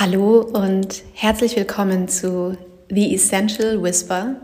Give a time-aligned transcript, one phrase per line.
[0.00, 2.56] Hallo und herzlich willkommen zu
[2.88, 4.36] The Essential Whisper,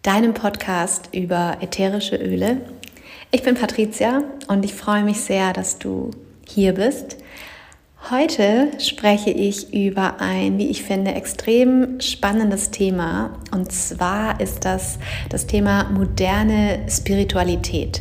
[0.00, 2.62] deinem Podcast über ätherische Öle.
[3.30, 6.12] Ich bin Patricia und ich freue mich sehr, dass du
[6.48, 7.18] hier bist.
[8.10, 13.38] Heute spreche ich über ein, wie ich finde, extrem spannendes Thema.
[13.52, 18.00] Und zwar ist das das Thema moderne Spiritualität.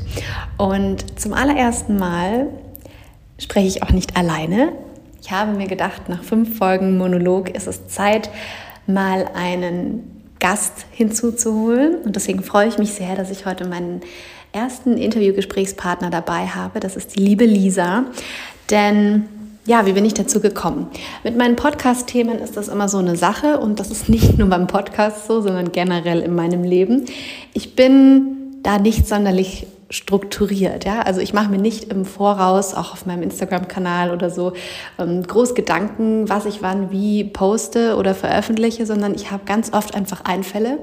[0.57, 2.47] Und zum allerersten Mal
[3.37, 4.71] spreche ich auch nicht alleine,
[5.29, 8.31] ich habe mir gedacht, nach fünf Folgen Monolog ist es Zeit,
[8.87, 11.97] mal einen Gast hinzuzuholen.
[12.03, 14.01] Und deswegen freue ich mich sehr, dass ich heute meinen
[14.53, 16.79] ersten Interviewgesprächspartner dabei habe.
[16.79, 18.05] Das ist die liebe Lisa.
[18.71, 19.25] Denn
[19.67, 20.87] ja, wie bin ich dazu gekommen?
[21.23, 24.65] Mit meinen Podcast-Themen ist das immer so eine Sache und das ist nicht nur beim
[24.65, 27.05] Podcast so, sondern generell in meinem Leben.
[27.53, 30.85] Ich bin da nicht sonderlich strukturiert.
[30.85, 31.01] Ja?
[31.01, 34.53] Also ich mache mir nicht im Voraus, auch auf meinem Instagram-Kanal oder so,
[34.99, 39.95] ähm, groß Gedanken, was ich wann wie poste oder veröffentliche, sondern ich habe ganz oft
[39.95, 40.79] einfach Einfälle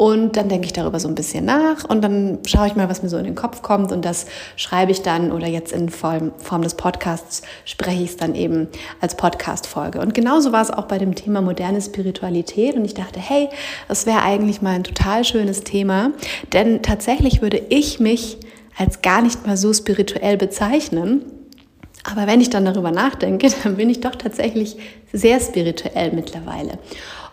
[0.00, 3.02] und dann denke ich darüber so ein bisschen nach und dann schaue ich mal, was
[3.02, 4.24] mir so in den Kopf kommt und das
[4.56, 8.68] schreibe ich dann oder jetzt in Form, Form des Podcasts spreche ich es dann eben
[9.02, 10.00] als Podcast-Folge.
[10.00, 13.50] Und genauso war es auch bei dem Thema moderne Spiritualität und ich dachte, hey,
[13.88, 16.12] das wäre eigentlich mal ein total schönes Thema,
[16.54, 18.38] denn tatsächlich würde ich mich
[18.78, 21.26] als gar nicht mal so spirituell bezeichnen.
[22.10, 24.78] Aber wenn ich dann darüber nachdenke, dann bin ich doch tatsächlich
[25.12, 26.78] sehr spirituell mittlerweile.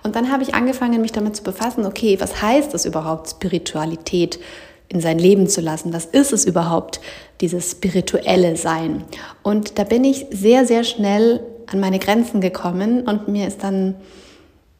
[0.08, 4.40] Und dann habe ich angefangen, mich damit zu befassen, okay, was heißt es überhaupt, Spiritualität
[4.88, 5.92] in sein Leben zu lassen?
[5.92, 7.02] Was ist es überhaupt,
[7.42, 9.04] dieses spirituelle Sein?
[9.44, 13.96] Und da bin ich sehr, sehr schnell an meine Grenzen gekommen und mir ist dann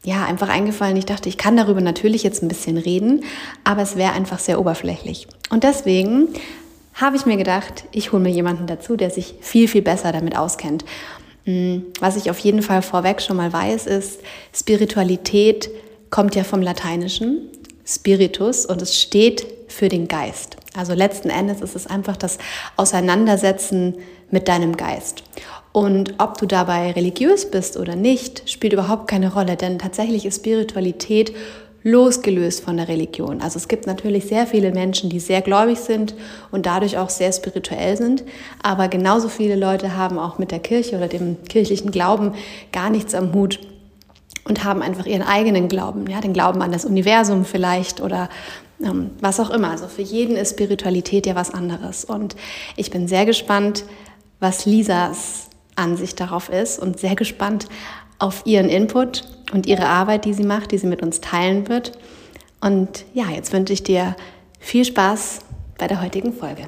[0.02, 3.22] ja einfach eingefallen, ich dachte, ich kann darüber natürlich jetzt ein bisschen reden,
[3.64, 5.28] aber es wäre einfach sehr oberflächlich.
[5.50, 6.28] Und deswegen
[6.94, 10.38] habe ich mir gedacht, ich hole mir jemanden dazu, der sich viel, viel besser damit
[10.38, 10.86] auskennt.
[11.48, 14.20] Hm, was ich auf jeden Fall vorweg schon mal weiß, ist,
[14.54, 15.70] Spiritualität
[16.10, 17.40] kommt ja vom Lateinischen,
[17.86, 20.58] Spiritus, und es steht für den Geist.
[20.76, 22.36] Also letzten Endes ist es einfach das
[22.76, 23.94] Auseinandersetzen
[24.30, 25.22] mit deinem Geist.
[25.72, 30.40] Und ob du dabei religiös bist oder nicht, spielt überhaupt keine Rolle, denn tatsächlich ist
[30.40, 31.34] Spiritualität
[31.88, 33.40] losgelöst von der Religion.
[33.40, 36.14] Also es gibt natürlich sehr viele Menschen, die sehr gläubig sind
[36.50, 38.24] und dadurch auch sehr spirituell sind,
[38.62, 42.34] aber genauso viele Leute haben auch mit der Kirche oder dem kirchlichen Glauben
[42.72, 43.60] gar nichts am Hut
[44.44, 48.28] und haben einfach ihren eigenen Glauben, ja, den Glauben an das Universum vielleicht oder
[48.82, 49.70] ähm, was auch immer.
[49.70, 52.36] Also für jeden ist Spiritualität ja was anderes und
[52.76, 53.84] ich bin sehr gespannt,
[54.40, 57.66] was Lisas Ansicht darauf ist und sehr gespannt
[58.18, 61.92] auf ihren Input und ihre Arbeit, die sie macht, die sie mit uns teilen wird.
[62.60, 64.16] Und ja, jetzt wünsche ich dir
[64.58, 65.40] viel Spaß
[65.78, 66.62] bei der heutigen Folge.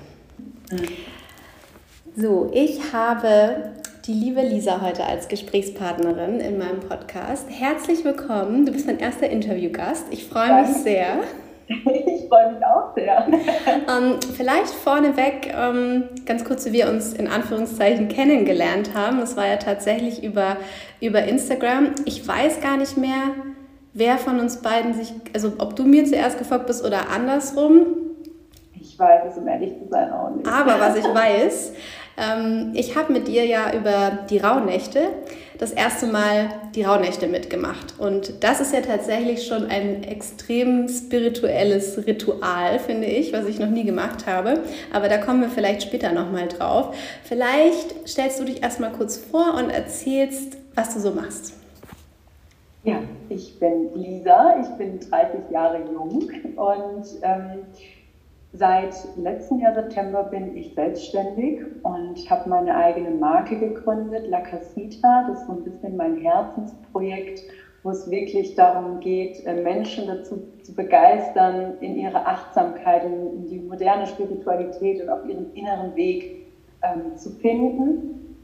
[2.17, 3.73] So, ich habe
[4.07, 7.47] die liebe Lisa heute als Gesprächspartnerin in meinem Podcast.
[7.49, 8.67] Herzlich willkommen.
[8.67, 10.07] Du bist mein erster Interviewgast.
[10.11, 11.23] Ich freue mich sehr.
[12.07, 13.27] Ich freue mich auch sehr.
[13.67, 19.19] Ähm, vielleicht vorneweg, ähm, ganz kurz, wie wir uns in Anführungszeichen kennengelernt haben.
[19.19, 20.57] Das war ja tatsächlich über,
[21.01, 21.93] über Instagram.
[22.05, 23.35] Ich weiß gar nicht mehr,
[23.95, 27.87] wer von uns beiden sich, also ob du mir zuerst gefolgt bist oder andersrum.
[28.81, 30.47] Ich weiß es, um ehrlich zu sein, auch nicht.
[30.47, 31.73] Aber was ich weiß,
[32.17, 35.09] ähm, ich habe mit dir ja über die Rauhnächte
[35.61, 37.99] das erste Mal die Rauhnächte mitgemacht.
[37.99, 43.69] Und das ist ja tatsächlich schon ein extrem spirituelles Ritual, finde ich, was ich noch
[43.69, 44.61] nie gemacht habe.
[44.91, 46.97] Aber da kommen wir vielleicht später nochmal drauf.
[47.25, 51.53] Vielleicht stellst du dich erstmal kurz vor und erzählst, was du so machst.
[52.83, 57.67] Ja, ich bin Lisa, ich bin 30 Jahre jung und ähm,
[58.53, 65.29] Seit letztem Jahr September bin ich selbstständig und habe meine eigene Marke gegründet, La Casita.
[65.29, 67.45] Das ist so ein bisschen mein Herzensprojekt,
[67.85, 73.61] wo es wirklich darum geht, äh, Menschen dazu zu begeistern, in ihre Achtsamkeit, in die
[73.61, 76.49] moderne Spiritualität und auf ihren inneren Weg
[76.83, 78.37] ähm, zu finden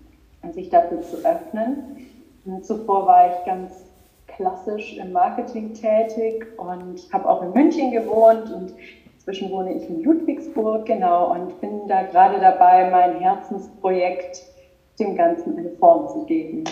[0.42, 2.06] und sich dafür zu öffnen.
[2.44, 3.90] Und zuvor war ich ganz
[4.28, 8.72] klassisch im Marketing tätig und habe auch in München gewohnt und
[9.26, 14.40] Inzwischen wohne ich in Ludwigsburg, genau, und bin da gerade dabei, mein Herzensprojekt
[15.00, 16.62] dem Ganzen eine Form zu geben.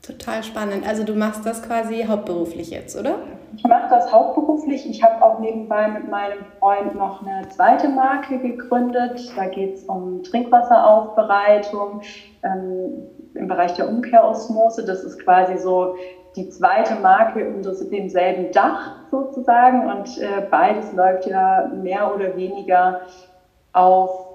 [0.00, 0.88] Total spannend.
[0.88, 3.16] Also du machst das quasi hauptberuflich jetzt, oder?
[3.54, 4.88] Ich mache das hauptberuflich.
[4.88, 9.30] Ich habe auch nebenbei mit meinem Freund noch eine zweite Marke gegründet.
[9.36, 12.00] Da geht es um Trinkwasseraufbereitung
[12.42, 14.86] ähm, im Bereich der Umkehrosmose.
[14.86, 15.96] Das ist quasi so
[16.36, 23.00] die zweite Marke unter demselben Dach sozusagen und äh, beides läuft ja mehr oder weniger
[23.72, 24.30] auf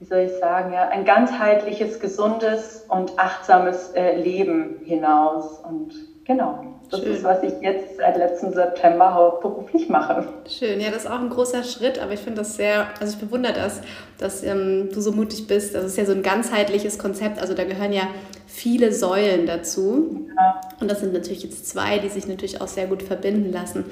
[0.00, 5.58] wie soll ich sagen, ja, ein ganzheitliches, gesundes und achtsames äh, Leben hinaus.
[5.68, 5.92] Und
[6.24, 7.14] genau, das Schön.
[7.14, 10.24] ist, was ich jetzt seit letzten September hauptberuflich mache.
[10.48, 13.18] Schön, ja, das ist auch ein großer Schritt, aber ich finde das sehr, also ich
[13.18, 13.80] bewundere das,
[14.18, 15.74] dass ähm, du so mutig bist.
[15.74, 18.04] Das ist ja so ein ganzheitliches Konzept, also da gehören ja
[18.48, 20.26] viele Säulen dazu.
[20.80, 23.84] Und das sind natürlich jetzt zwei, die sich natürlich auch sehr gut verbinden lassen.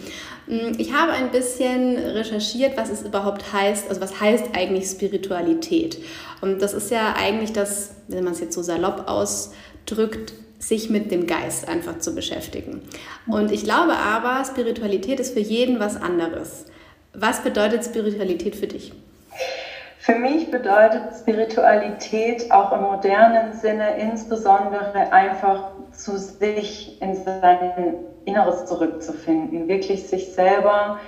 [0.47, 5.99] Mm, ich habe ein bisschen recherchiert, was es überhaupt heißt, also was heißt eigentlich Spiritualität.
[6.41, 11.11] Und das ist ja eigentlich das, wenn man es jetzt so salopp ausdrückt, sich mit
[11.11, 12.81] dem Geist einfach zu beschäftigen.
[13.27, 16.65] Und ich glaube aber, Spiritualität ist für jeden was anderes.
[17.13, 18.93] Was bedeutet Spiritualität für dich?
[20.07, 28.67] Für mich bedeutet Spiritualität auch im modernen Sinne insbesondere einfach zu sich in sein Inneres
[28.67, 31.01] zurückzufinden, wirklich sich selber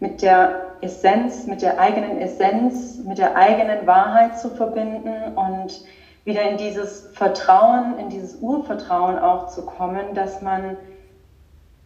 [0.00, 5.84] mit der Essenz, mit der eigenen Essenz, mit der eigenen Wahrheit zu verbinden und
[6.24, 10.76] wieder in dieses Vertrauen, in dieses Urvertrauen auch zu kommen, dass man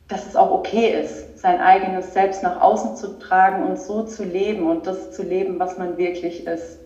[0.08, 4.24] dass es auch okay ist, sein eigenes Selbst nach außen zu tragen und so zu
[4.24, 6.78] leben und das zu leben, was man wirklich ist.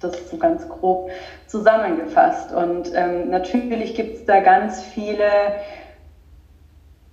[0.00, 1.10] Das ist so ganz grob
[1.46, 2.52] zusammengefasst.
[2.52, 5.54] Und ähm, natürlich gibt es da ganz viele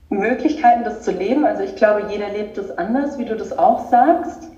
[0.09, 1.45] Möglichkeiten, das zu leben.
[1.45, 4.49] Also ich glaube, jeder lebt das anders, wie du das auch sagst.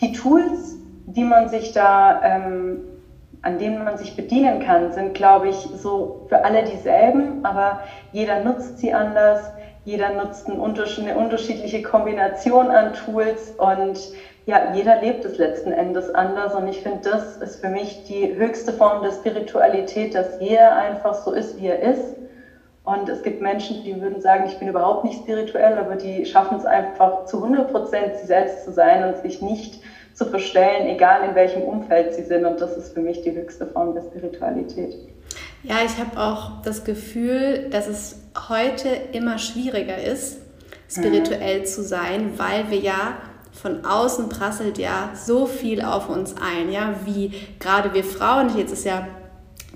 [0.00, 0.76] Die Tools,
[1.06, 2.80] die man sich da, ähm,
[3.42, 7.80] an denen man sich bedienen kann, sind, glaube ich, so für alle dieselben, aber
[8.12, 9.52] jeder nutzt sie anders
[9.86, 13.98] jeder nutzt eine unterschiedliche Kombination an Tools und
[14.44, 18.34] ja, jeder lebt es letzten Endes anders und ich finde, das ist für mich die
[18.34, 22.16] höchste Form der Spiritualität, dass jeder einfach so ist, wie er ist.
[22.82, 26.58] Und es gibt Menschen, die würden sagen, ich bin überhaupt nicht spirituell, aber die schaffen
[26.58, 29.80] es einfach zu 100 Prozent, sie selbst zu sein und sich nicht
[30.14, 32.44] zu verstellen, egal in welchem Umfeld sie sind.
[32.44, 34.94] Und das ist für mich die höchste Form der Spiritualität.
[35.62, 40.38] Ja, ich habe auch das Gefühl, dass es heute immer schwieriger ist,
[40.88, 43.16] spirituell zu sein, weil wir ja
[43.52, 48.72] von außen prasselt ja so viel auf uns ein, ja, wie gerade wir Frauen, jetzt
[48.72, 49.08] ist ja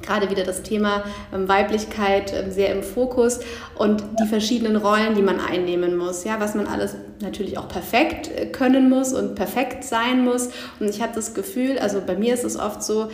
[0.03, 3.41] gerade wieder das Thema ähm, Weiblichkeit ähm, sehr im Fokus
[3.77, 8.31] und die verschiedenen Rollen, die man einnehmen muss, ja, was man alles natürlich auch perfekt
[8.35, 10.51] äh, können muss und perfekt sein muss.
[10.79, 13.09] Und ich habe das Gefühl, also bei mir ist es oft so,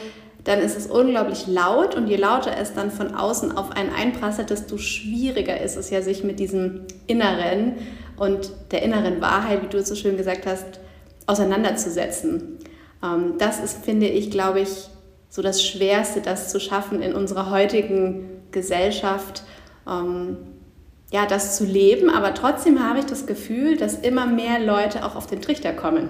[0.46, 4.50] dann ist es unglaublich laut und je lauter es dann von außen auf einen einprasselt,
[4.50, 7.74] desto schwieriger ist es ja, sich mit diesem Inneren
[8.16, 10.78] und der inneren Wahrheit, wie du es so schön gesagt hast,
[11.26, 12.58] auseinanderzusetzen.
[13.02, 14.68] Ähm, das ist, finde ich, glaube ich,
[15.28, 19.42] so das Schwerste, das zu schaffen in unserer heutigen Gesellschaft.
[19.84, 20.36] Ähm,
[21.10, 25.16] ja, das zu leben, aber trotzdem habe ich das Gefühl, dass immer mehr Leute auch
[25.16, 26.08] auf den Trichter kommen.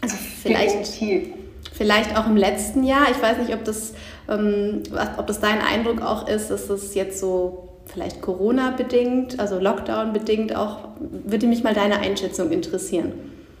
[0.00, 1.45] Also vielleicht Definitiv.
[1.76, 3.10] Vielleicht auch im letzten Jahr.
[3.10, 3.92] Ich weiß nicht, ob das,
[4.30, 4.82] ähm,
[5.18, 10.78] ob das dein Eindruck auch ist, dass das jetzt so vielleicht Corona-bedingt, also Lockdown-bedingt auch,
[10.98, 13.12] würde mich mal deine Einschätzung interessieren.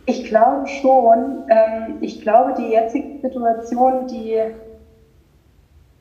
[0.06, 1.44] Ich glaube schon.
[1.48, 4.38] Ähm, ich glaube, die jetzige Situation, die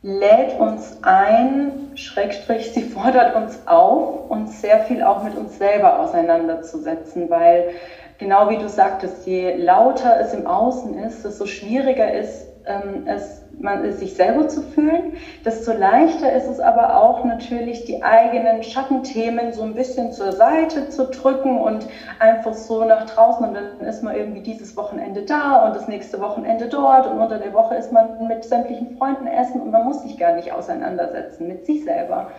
[0.01, 5.99] lädt uns ein, Schrägstrich, sie fordert uns auf, uns sehr viel auch mit uns selber
[5.99, 7.71] auseinanderzusetzen, weil
[8.17, 13.41] genau wie du sagtest, je lauter es im Außen ist, desto schwieriger ist ähm, es,
[13.59, 15.13] man, es sich selber zu fühlen,
[15.43, 20.89] desto leichter ist es aber auch natürlich, die eigenen Schattenthemen so ein bisschen zur Seite
[20.89, 21.87] zu drücken und
[22.19, 26.19] einfach so nach draußen und dann ist man irgendwie dieses Wochenende da und das nächste
[26.19, 30.01] Wochenende dort und unter der Woche ist man mit sämtlichen Freunden essen und man muss
[30.01, 32.31] sich gar nicht auseinandersetzen mit sich selber.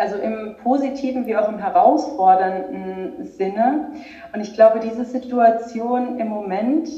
[0.00, 3.92] Also im positiven wie auch im herausfordernden Sinne.
[4.32, 6.88] Und ich glaube, diese Situation im Moment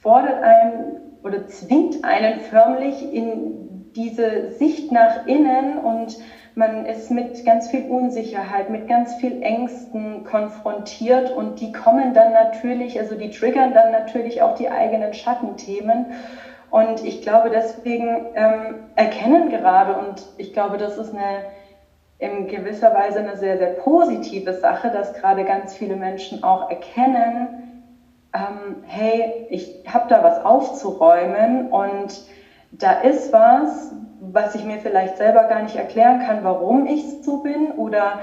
[0.00, 6.16] fordert einen oder zwingt einen förmlich in diese Sicht nach innen und
[6.54, 12.32] man ist mit ganz viel Unsicherheit, mit ganz viel Ängsten konfrontiert und die kommen dann
[12.32, 16.06] natürlich, also die triggern dann natürlich auch die eigenen Schattenthemen.
[16.70, 21.44] Und ich glaube, deswegen ähm, erkennen gerade, und ich glaube, das ist eine
[22.18, 27.68] in gewisser Weise eine sehr, sehr positive Sache, dass gerade ganz viele Menschen auch erkennen,
[28.34, 32.20] ähm, hey, ich habe da was aufzuräumen und
[32.72, 37.38] da ist was, was ich mir vielleicht selber gar nicht erklären kann, warum ich so
[37.38, 38.20] bin oder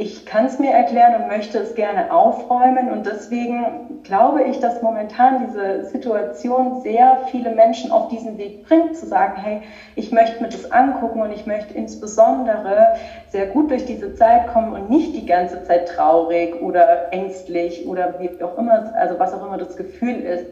[0.00, 2.90] ich kann es mir erklären und möchte es gerne aufräumen.
[2.90, 8.96] Und deswegen glaube ich, dass momentan diese Situation sehr viele Menschen auf diesen Weg bringt,
[8.96, 9.60] zu sagen, hey,
[9.96, 12.94] ich möchte mir das angucken und ich möchte insbesondere
[13.28, 18.18] sehr gut durch diese Zeit kommen und nicht die ganze Zeit traurig oder ängstlich oder
[18.18, 20.46] wie auch immer, also was auch immer das Gefühl ist,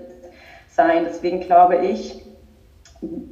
[0.68, 1.04] sein.
[1.06, 2.27] Deswegen glaube ich,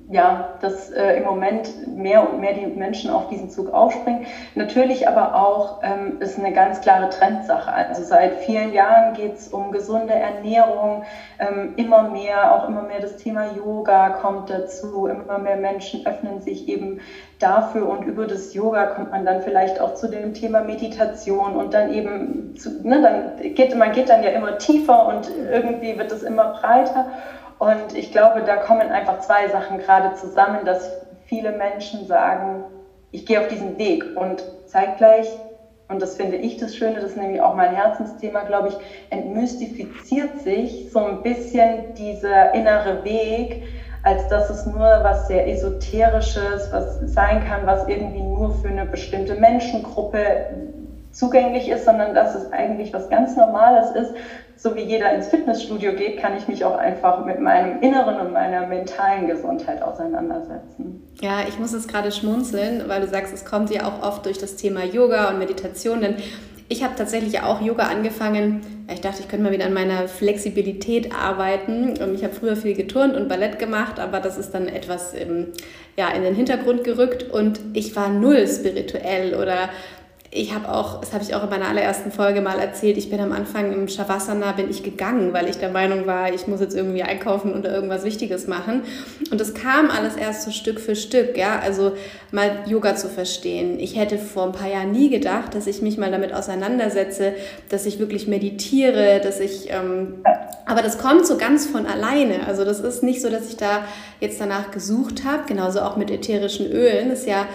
[0.08, 4.26] ja, dass äh, im Moment mehr und mehr die Menschen auf diesen Zug aufspringen.
[4.54, 7.72] Natürlich aber auch ähm, ist eine ganz klare Trendsache.
[7.72, 11.02] Also seit vielen Jahren geht es um gesunde Ernährung,
[11.40, 16.40] ähm, immer mehr, auch immer mehr das Thema Yoga kommt dazu, immer mehr Menschen öffnen
[16.40, 17.00] sich eben
[17.40, 21.74] dafür und über das Yoga kommt man dann vielleicht auch zu dem Thema Meditation und
[21.74, 26.12] dann eben, zu, ne, dann geht, man geht dann ja immer tiefer und irgendwie wird
[26.12, 27.06] es immer breiter.
[27.58, 32.64] Und ich glaube, da kommen einfach zwei Sachen gerade zusammen, dass viele Menschen sagen,
[33.10, 34.04] ich gehe auf diesen Weg.
[34.16, 35.38] Und zeitgleich,
[35.88, 38.76] und das finde ich das Schöne, das ist nämlich auch mein Herzensthema, glaube ich,
[39.10, 43.62] entmystifiziert sich so ein bisschen dieser innere Weg,
[44.02, 48.84] als dass es nur was sehr Esoterisches, was sein kann, was irgendwie nur für eine
[48.84, 50.46] bestimmte Menschengruppe
[51.10, 54.14] zugänglich ist, sondern dass es eigentlich was ganz Normales ist,
[54.56, 58.32] so wie jeder ins Fitnessstudio geht, kann ich mich auch einfach mit meinem inneren und
[58.32, 61.02] meiner mentalen Gesundheit auseinandersetzen.
[61.20, 64.38] Ja, ich muss jetzt gerade schmunzeln, weil du sagst, es kommt ja auch oft durch
[64.38, 66.16] das Thema Yoga und Meditation, denn
[66.68, 68.62] ich habe tatsächlich auch Yoga angefangen.
[68.92, 71.94] Ich dachte, ich könnte mal wieder an meiner Flexibilität arbeiten.
[72.14, 75.48] Ich habe früher viel geturnt und Ballett gemacht, aber das ist dann etwas im,
[75.96, 79.68] ja, in den Hintergrund gerückt und ich war null spirituell oder
[80.30, 83.20] ich habe auch, das habe ich auch in meiner allerersten Folge mal erzählt, ich bin
[83.20, 86.74] am Anfang im Shavasana bin ich gegangen, weil ich der Meinung war, ich muss jetzt
[86.74, 88.82] irgendwie einkaufen oder irgendwas Wichtiges machen.
[89.30, 91.92] Und das kam alles erst so Stück für Stück, ja, also
[92.32, 93.78] mal Yoga zu verstehen.
[93.78, 97.32] Ich hätte vor ein paar Jahren nie gedacht, dass ich mich mal damit auseinandersetze,
[97.68, 100.22] dass ich wirklich meditiere, dass ich, ähm,
[100.66, 102.46] aber das kommt so ganz von alleine.
[102.46, 103.84] Also das ist nicht so, dass ich da
[104.20, 107.46] jetzt danach gesucht habe, genauso auch mit ätherischen Ölen, ist ja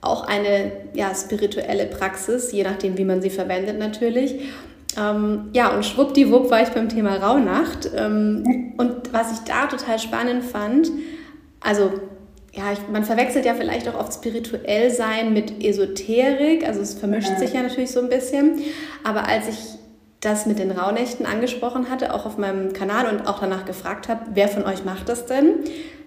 [0.00, 4.36] auch eine ja, spirituelle Praxis, je nachdem, wie man sie verwendet natürlich.
[4.96, 7.90] Ähm, ja, und schwuppdiwupp war ich beim Thema Rauhnacht.
[7.96, 10.90] Ähm, und was ich da total spannend fand,
[11.60, 11.92] also
[12.54, 17.36] ja, ich, man verwechselt ja vielleicht auch oft spirituell sein mit Esoterik, also es vermischt
[17.38, 18.62] sich ja natürlich so ein bisschen.
[19.04, 19.56] Aber als ich
[20.20, 24.22] das mit den Rauhnächten angesprochen hatte, auch auf meinem Kanal und auch danach gefragt habe,
[24.34, 25.60] wer von euch macht das denn,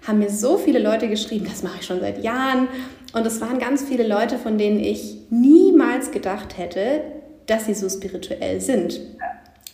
[0.06, 2.68] haben mir so viele Leute geschrieben, das mache ich schon seit Jahren.
[3.14, 7.02] Und es waren ganz viele Leute, von denen ich niemals gedacht hätte,
[7.46, 9.00] dass sie so spirituell sind.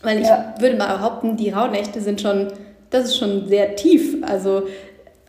[0.03, 0.55] Weil ich ja.
[0.61, 2.49] würde mal behaupten, die Rauhnächte sind schon,
[2.91, 4.23] das ist schon sehr tief.
[4.23, 4.65] Also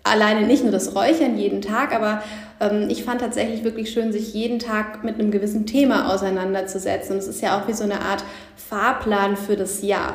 [0.03, 2.21] alleine nicht nur das Räuchern jeden Tag, aber
[2.59, 7.13] ähm, ich fand tatsächlich wirklich schön, sich jeden Tag mit einem gewissen Thema auseinanderzusetzen.
[7.13, 8.23] Und es ist ja auch wie so eine Art
[8.55, 10.13] Fahrplan für das Jahr.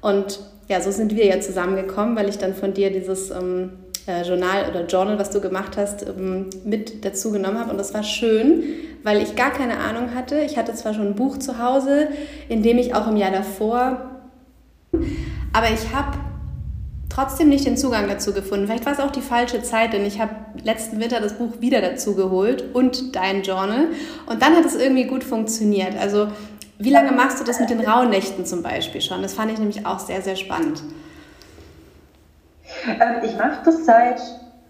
[0.00, 3.72] Und ja, so sind wir ja zusammengekommen, weil ich dann von dir dieses ähm,
[4.06, 7.70] äh, Journal oder Journal, was du gemacht hast, ähm, mit dazu genommen habe.
[7.70, 8.62] Und das war schön,
[9.02, 10.40] weil ich gar keine Ahnung hatte.
[10.40, 12.08] Ich hatte zwar schon ein Buch zu Hause,
[12.48, 14.08] in dem ich auch im Jahr davor,
[15.52, 16.18] aber ich habe
[17.14, 18.66] trotzdem nicht den Zugang dazu gefunden.
[18.66, 21.80] Vielleicht war es auch die falsche Zeit, denn ich habe letzten Winter das Buch wieder
[21.80, 23.88] dazu geholt und dein Journal.
[24.26, 25.94] Und dann hat es irgendwie gut funktioniert.
[26.00, 26.28] Also
[26.78, 29.22] wie lange machst du das mit den Rauhnächten zum Beispiel schon?
[29.22, 30.82] Das fand ich nämlich auch sehr, sehr spannend.
[32.86, 34.20] Ähm, ich mache das seit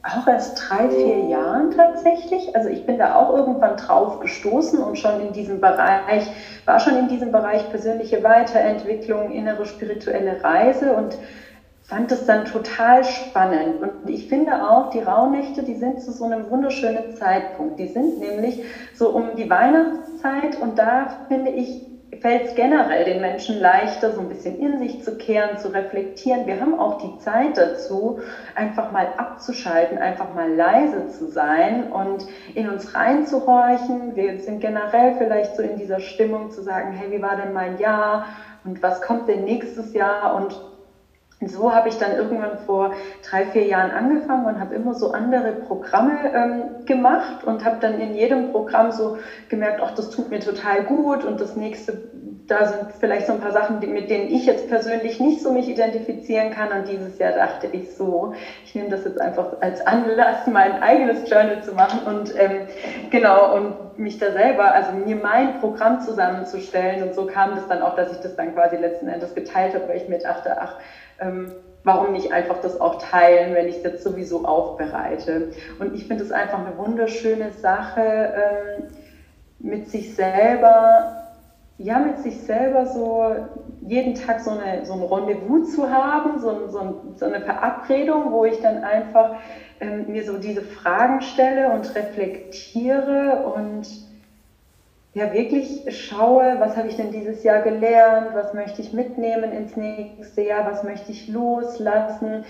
[0.02, 2.54] auch erst drei, vier Jahren tatsächlich.
[2.56, 6.26] Also ich bin da auch irgendwann drauf gestoßen und schon in diesem Bereich,
[6.64, 11.16] war schon in diesem Bereich persönliche Weiterentwicklung, innere spirituelle Reise und
[11.92, 13.82] fand es dann total spannend.
[13.82, 17.78] Und ich finde auch, die Rauhnächte, die sind zu so einem wunderschönen Zeitpunkt.
[17.78, 21.84] Die sind nämlich so um die Weihnachtszeit und da finde ich,
[22.18, 26.46] fällt es generell den Menschen leichter, so ein bisschen in sich zu kehren, zu reflektieren.
[26.46, 28.20] Wir haben auch die Zeit dazu,
[28.54, 34.16] einfach mal abzuschalten, einfach mal leise zu sein und in uns reinzuhorchen.
[34.16, 37.76] Wir sind generell vielleicht so in dieser Stimmung zu sagen, hey, wie war denn mein
[37.76, 38.24] Jahr
[38.64, 40.71] und was kommt denn nächstes Jahr und
[41.48, 42.94] so habe ich dann irgendwann vor
[43.28, 48.00] drei, vier Jahren angefangen und habe immer so andere Programme ähm, gemacht und habe dann
[48.00, 49.18] in jedem Programm so
[49.48, 52.10] gemerkt, ach, das tut mir total gut und das nächste
[52.46, 55.68] da sind vielleicht so ein paar Sachen, mit denen ich jetzt persönlich nicht so mich
[55.68, 56.72] identifizieren kann.
[56.72, 58.32] Und dieses Jahr dachte ich so,
[58.64, 62.66] ich nehme das jetzt einfach als Anlass, mein eigenes Journal zu machen und ähm,
[63.10, 67.02] genau und mich da selber, also mir mein Programm zusammenzustellen.
[67.02, 69.88] Und so kam das dann auch, dass ich das dann quasi letzten Endes geteilt habe,
[69.88, 70.76] weil ich mir dachte, ach,
[71.20, 71.52] ähm,
[71.84, 75.50] warum nicht einfach das auch teilen, wenn ich es jetzt sowieso aufbereite.
[75.78, 78.84] Und ich finde es einfach eine wunderschöne Sache, ähm,
[79.58, 81.21] mit sich selber
[81.82, 83.34] ja, mit sich selber so
[83.80, 88.44] jeden Tag so, eine, so ein Rendezvous zu haben, so, so, so eine Verabredung, wo
[88.44, 89.34] ich dann einfach
[89.80, 93.86] ähm, mir so diese Fragen stelle und reflektiere und
[95.14, 99.76] ja wirklich schaue, was habe ich denn dieses Jahr gelernt, was möchte ich mitnehmen ins
[99.76, 102.44] nächste Jahr, was möchte ich loslassen.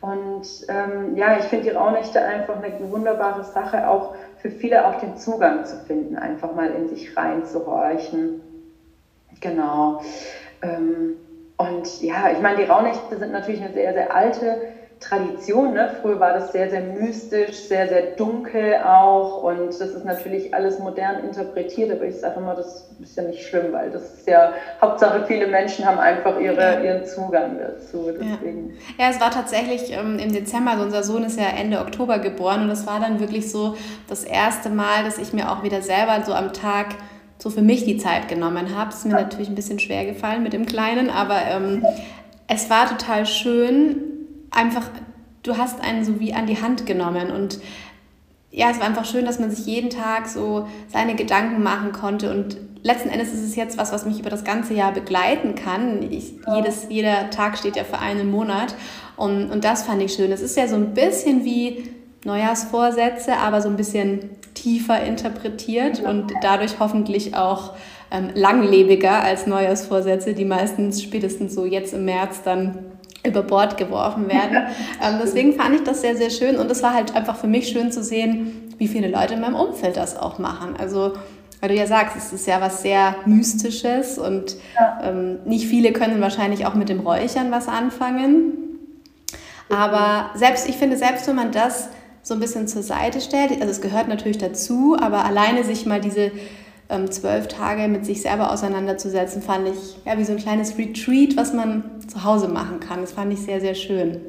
[0.00, 4.96] Und ähm, ja, ich finde die Rauhnächte einfach eine wunderbare Sache, auch für viele auch
[4.96, 8.53] den Zugang zu finden, einfach mal in sich reinzuhorchen.
[9.40, 10.02] Genau.
[10.62, 11.16] Ähm,
[11.56, 14.58] und ja, ich meine, die Rauhnächte sind natürlich eine sehr, sehr alte
[15.00, 15.74] Tradition.
[15.74, 15.94] Ne?
[16.00, 19.42] Früher war das sehr, sehr mystisch, sehr, sehr dunkel auch.
[19.42, 23.46] Und das ist natürlich alles modern interpretiert, aber ich sage immer, das ist ja nicht
[23.46, 28.10] schlimm, weil das ist ja, Hauptsache viele Menschen haben einfach ihre, ihren Zugang dazu.
[28.12, 28.70] Deswegen.
[28.98, 29.04] Ja.
[29.04, 32.62] ja es war tatsächlich ähm, im Dezember, also unser Sohn ist ja Ende Oktober geboren
[32.62, 33.76] und das war dann wirklich so
[34.08, 36.86] das erste Mal, dass ich mir auch wieder selber so am Tag
[37.38, 38.90] so für mich die Zeit genommen habe.
[38.90, 41.84] Es ist mir natürlich ein bisschen schwer gefallen mit dem Kleinen, aber ähm,
[42.46, 43.96] es war total schön,
[44.50, 44.88] einfach,
[45.42, 47.58] du hast einen so wie an die Hand genommen und
[48.50, 52.30] ja, es war einfach schön, dass man sich jeden Tag so seine Gedanken machen konnte
[52.30, 56.02] und letzten Endes ist es jetzt was, was mich über das ganze Jahr begleiten kann.
[56.12, 58.76] Ich, jedes, jeder Tag steht ja für einen Monat
[59.16, 60.30] und, und das fand ich schön.
[60.30, 61.90] Es ist ja so ein bisschen wie
[62.24, 67.74] Neujahrsvorsätze, aber so ein bisschen tiefer interpretiert und dadurch hoffentlich auch
[68.10, 72.78] ähm, langlebiger als Neujahrsvorsätze, die meistens spätestens so jetzt im März dann
[73.26, 74.58] über Bord geworfen werden.
[75.02, 77.68] ähm, deswegen fand ich das sehr, sehr schön und es war halt einfach für mich
[77.68, 80.76] schön zu sehen, wie viele Leute in meinem Umfeld das auch machen.
[80.78, 81.12] Also
[81.64, 85.00] weil du ja sagst, es ist ja was sehr Mystisches und ja.
[85.02, 88.52] ähm, nicht viele können wahrscheinlich auch mit dem Räuchern was anfangen.
[89.70, 91.88] Aber selbst, ich finde, selbst wenn man das
[92.24, 96.00] so ein bisschen zur Seite stellt, also es gehört natürlich dazu, aber alleine sich mal
[96.00, 96.32] diese
[96.88, 101.36] ähm, zwölf Tage mit sich selber auseinanderzusetzen, fand ich ja wie so ein kleines Retreat,
[101.36, 103.02] was man zu Hause machen kann.
[103.02, 104.20] Das fand ich sehr, sehr schön.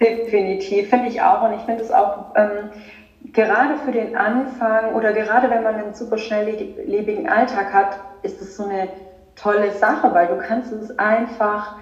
[0.00, 1.48] Definitiv, finde ich auch.
[1.48, 2.70] Und ich finde es auch ähm,
[3.32, 8.56] gerade für den Anfang oder gerade wenn man einen super schnelllebigen Alltag hat, ist es
[8.56, 8.88] so eine
[9.36, 11.76] tolle Sache, weil du kannst es einfach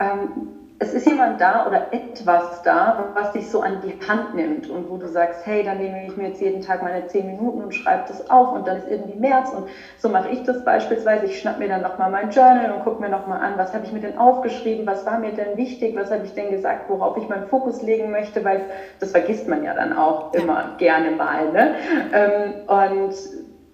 [0.00, 0.48] ähm,
[0.80, 4.88] es ist jemand da oder etwas da, was dich so an die Hand nimmt und
[4.88, 7.74] wo du sagst, hey, dann nehme ich mir jetzt jeden Tag meine zehn Minuten und
[7.74, 9.66] schreibe das auf und dann ist irgendwie März und
[9.96, 11.24] so mache ich das beispielsweise.
[11.24, 13.92] Ich schnapp mir dann nochmal mein Journal und gucke mir nochmal an, was habe ich
[13.92, 17.28] mir denn aufgeschrieben, was war mir denn wichtig, was habe ich denn gesagt, worauf ich
[17.28, 18.66] meinen Fokus legen möchte, weil
[19.00, 21.50] das vergisst man ja dann auch immer gerne mal.
[21.50, 21.74] Ne?
[22.12, 23.14] Ähm, und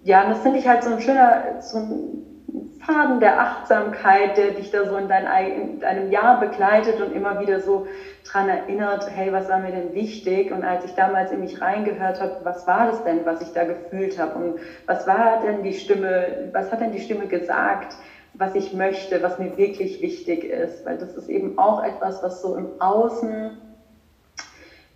[0.05, 2.34] ja, das finde ich halt so ein schöner, so ein
[2.87, 7.41] Faden der Achtsamkeit, der dich da so in, dein, in deinem Jahr begleitet und immer
[7.41, 7.87] wieder so
[8.25, 10.53] dran erinnert, hey, was war mir denn wichtig?
[10.53, 13.65] Und als ich damals in mich reingehört habe, was war das denn, was ich da
[13.65, 14.39] gefühlt habe?
[14.39, 17.97] Und was war denn die Stimme, was hat denn die Stimme gesagt,
[18.35, 20.85] was ich möchte, was mir wirklich wichtig ist?
[20.85, 23.57] Weil das ist eben auch etwas, was so im Außen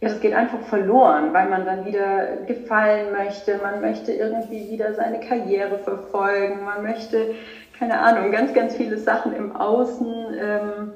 [0.01, 4.95] ja, das geht einfach verloren, weil man dann wieder gefallen möchte, man möchte irgendwie wieder
[4.95, 7.35] seine Karriere verfolgen, man möchte
[7.79, 10.07] keine Ahnung, ganz, ganz viele Sachen im Außen
[10.41, 10.93] ähm,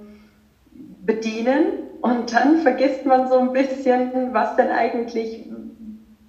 [1.04, 1.64] bedienen
[2.00, 5.46] und dann vergisst man so ein bisschen, was denn eigentlich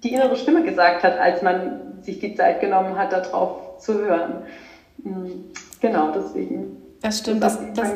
[0.02, 4.42] die innere Stimme gesagt hat, als man sich die Zeit genommen hat, darauf zu hören.
[5.02, 5.44] Hm,
[5.80, 6.76] genau, deswegen.
[7.00, 7.42] Das stimmt.
[7.42, 7.92] Das, das,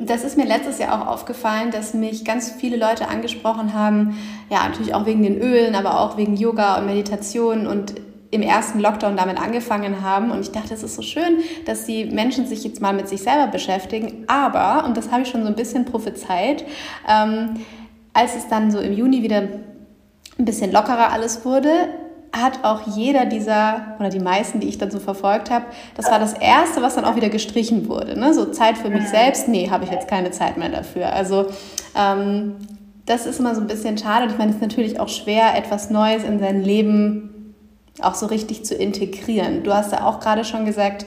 [0.00, 4.18] das, ist mir letztes Jahr auch aufgefallen, dass mich ganz viele Leute angesprochen haben,
[4.50, 7.94] ja, natürlich auch wegen den Ölen, aber auch wegen Yoga und Meditation und
[8.30, 10.30] im ersten Lockdown damit angefangen haben.
[10.30, 13.22] Und ich dachte, es ist so schön, dass die Menschen sich jetzt mal mit sich
[13.22, 14.24] selber beschäftigen.
[14.26, 16.64] Aber, und das habe ich schon so ein bisschen prophezeit,
[17.08, 17.54] ähm,
[18.12, 19.42] als es dann so im Juni wieder
[20.38, 21.70] ein bisschen lockerer alles wurde,
[22.32, 25.64] hat auch jeder dieser, oder die meisten, die ich dann so verfolgt habe,
[25.94, 28.18] das war das Erste, was dann auch wieder gestrichen wurde.
[28.18, 28.34] Ne?
[28.34, 31.12] So Zeit für mich selbst, nee, habe ich jetzt keine Zeit mehr dafür.
[31.12, 31.46] Also
[31.96, 32.56] ähm,
[33.06, 34.26] das ist immer so ein bisschen schade.
[34.26, 37.37] Und ich meine, es ist natürlich auch schwer, etwas Neues in sein Leben
[38.02, 39.62] auch so richtig zu integrieren.
[39.62, 41.06] Du hast ja auch gerade schon gesagt,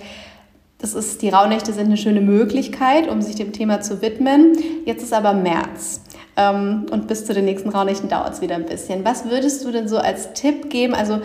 [0.82, 4.58] das ist, die Rauhnächte sind eine schöne Möglichkeit, um sich dem Thema zu widmen.
[4.86, 6.02] Jetzt ist aber März.
[6.36, 9.06] Ähm, und bis zu den nächsten Rauhnächten dauert es wieder ein bisschen.
[9.06, 10.96] Was würdest du denn so als Tipp geben?
[10.96, 11.20] Also,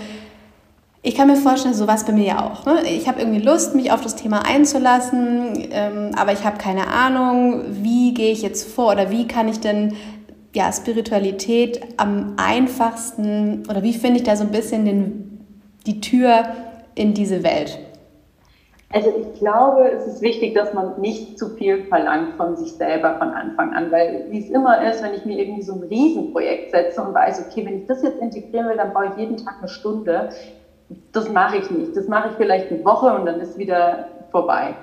[1.03, 2.67] ich kann mir vorstellen, so was bei mir ja auch.
[2.67, 2.83] Ne?
[2.85, 7.63] Ich habe irgendwie Lust, mich auf das Thema einzulassen, ähm, aber ich habe keine Ahnung,
[7.71, 9.95] wie gehe ich jetzt vor oder wie kann ich denn
[10.53, 15.26] ja, Spiritualität am einfachsten oder wie finde ich da so ein bisschen den
[15.87, 16.45] die Tür
[16.95, 17.79] in diese Welt?
[18.93, 23.19] Also ich glaube, es ist wichtig, dass man nicht zu viel verlangt von sich selber
[23.19, 26.71] von Anfang an, weil wie es immer ist, wenn ich mir irgendwie so ein Riesenprojekt
[26.71, 29.57] setze und weiß, okay, wenn ich das jetzt integrieren will, dann brauche ich jeden Tag
[29.59, 30.31] eine Stunde.
[31.13, 31.97] Das mache ich nicht.
[31.97, 34.77] Das mache ich vielleicht eine Woche und dann ist wieder vorbei.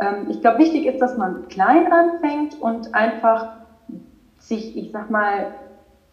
[0.00, 3.56] Ähm, ich glaube, wichtig ist, dass man klein anfängt und einfach
[4.38, 5.48] sich, ich sag mal,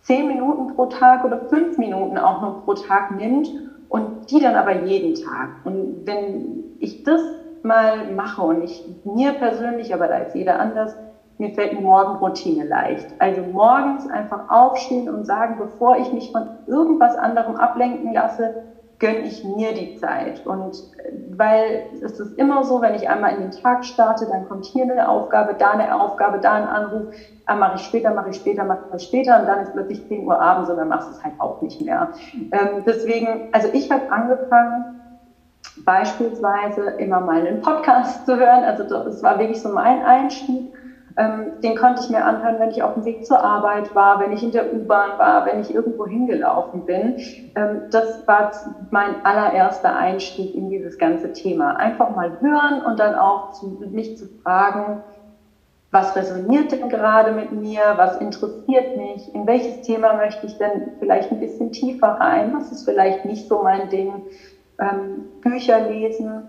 [0.02, 3.50] zehn Minuten pro Tag oder fünf Minuten auch noch pro Tag nimmt
[3.90, 5.50] und die dann aber jeden Tag.
[5.64, 7.22] Und wenn ich das
[7.64, 10.96] mal mache und ich mir persönlich, aber da ist jeder anders,
[11.38, 13.14] mir fällt eine Morgenroutine leicht.
[13.20, 18.64] Also morgens einfach aufstehen und sagen, bevor ich mich von irgendwas anderem ablenken lasse,
[19.00, 20.46] gönne ich mir die Zeit.
[20.46, 24.44] Und äh, weil es ist immer so, wenn ich einmal in den Tag starte, dann
[24.44, 27.08] kommt hier eine Aufgabe, da eine Aufgabe, da ein Anruf,
[27.46, 30.26] ah, mache ich später, mache ich später, mache ich später und dann ist plötzlich 10
[30.26, 32.12] Uhr abends und dann machst du es halt auch nicht mehr.
[32.52, 34.86] Ähm, deswegen, also ich habe angefangen,
[35.76, 38.64] beispielsweise immer mal einen Podcast zu hören.
[38.64, 40.72] Also das war wirklich so mein Einstieg
[41.18, 44.32] ähm, den konnte ich mir anhören, wenn ich auf dem Weg zur Arbeit war, wenn
[44.32, 47.18] ich in der U-Bahn war, wenn ich irgendwo hingelaufen bin.
[47.56, 48.52] Ähm, das war
[48.92, 51.76] mein allererster Einstieg in dieses ganze Thema.
[51.78, 55.02] Einfach mal hören und dann auch zu, mich zu fragen,
[55.90, 60.92] was resoniert denn gerade mit mir, was interessiert mich, in welches Thema möchte ich denn
[61.00, 64.14] vielleicht ein bisschen tiefer rein, was ist vielleicht nicht so mein Ding,
[64.80, 66.44] ähm, Bücher lesen.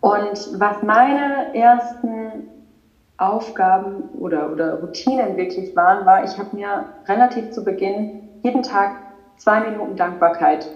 [0.00, 2.48] Und was meine ersten
[3.22, 8.96] Aufgaben oder, oder Routinen wirklich waren, war, ich habe mir relativ zu Beginn jeden Tag
[9.36, 10.68] zwei Minuten Dankbarkeit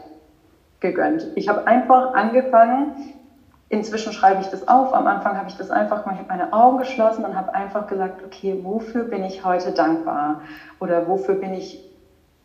[0.80, 1.26] gegönnt.
[1.34, 2.94] Ich habe einfach angefangen,
[3.68, 6.52] inzwischen schreibe ich das auf, am Anfang habe ich das einfach mal, ich habe meine
[6.52, 10.42] Augen geschlossen und habe einfach gesagt, okay, wofür bin ich heute dankbar?
[10.78, 11.84] Oder wofür bin ich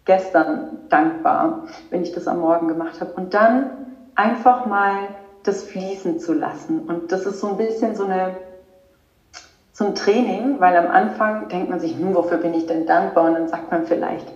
[0.05, 3.11] gestern dankbar, wenn ich das am Morgen gemacht habe?
[3.11, 5.09] Und dann einfach mal
[5.43, 6.79] das fließen zu lassen.
[6.79, 8.50] Und das ist so ein bisschen so eine
[9.79, 13.25] ein Training, weil am Anfang denkt man sich, hm, wofür bin ich denn dankbar?
[13.25, 14.27] Und dann sagt man vielleicht,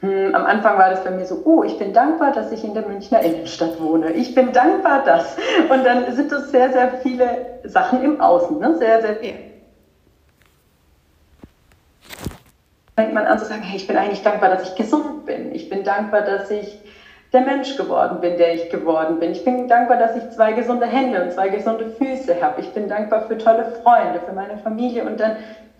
[0.00, 2.74] hm, am Anfang war das bei mir so, oh, ich bin dankbar, dass ich in
[2.74, 4.12] der Münchner Innenstadt wohne.
[4.12, 5.36] Ich bin dankbar, dass.
[5.68, 8.76] Und dann sind das sehr, sehr viele Sachen im Außen, ne?
[8.76, 9.34] sehr, sehr viel.
[12.96, 15.52] Fängt man an zu sagen, hey, ich bin eigentlich dankbar, dass ich gesund bin.
[15.52, 16.78] Ich bin dankbar, dass ich
[17.34, 19.32] der Mensch geworden bin, der ich geworden bin.
[19.32, 22.60] Ich bin dankbar, dass ich zwei gesunde Hände und zwei gesunde Füße habe.
[22.60, 25.36] Ich bin dankbar für tolle Freunde, für meine Familie und dann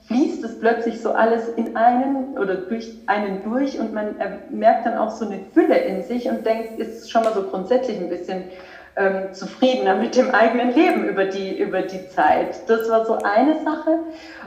[0.08, 4.16] fließt es plötzlich so alles in einen oder durch einen durch und man
[4.50, 7.98] merkt dann auch so eine Fülle in sich und denkt, ist schon mal so grundsätzlich
[7.98, 8.44] ein bisschen
[8.96, 12.68] ähm, zufriedener mit dem eigenen Leben über die, über die Zeit.
[12.68, 13.98] Das war so eine Sache.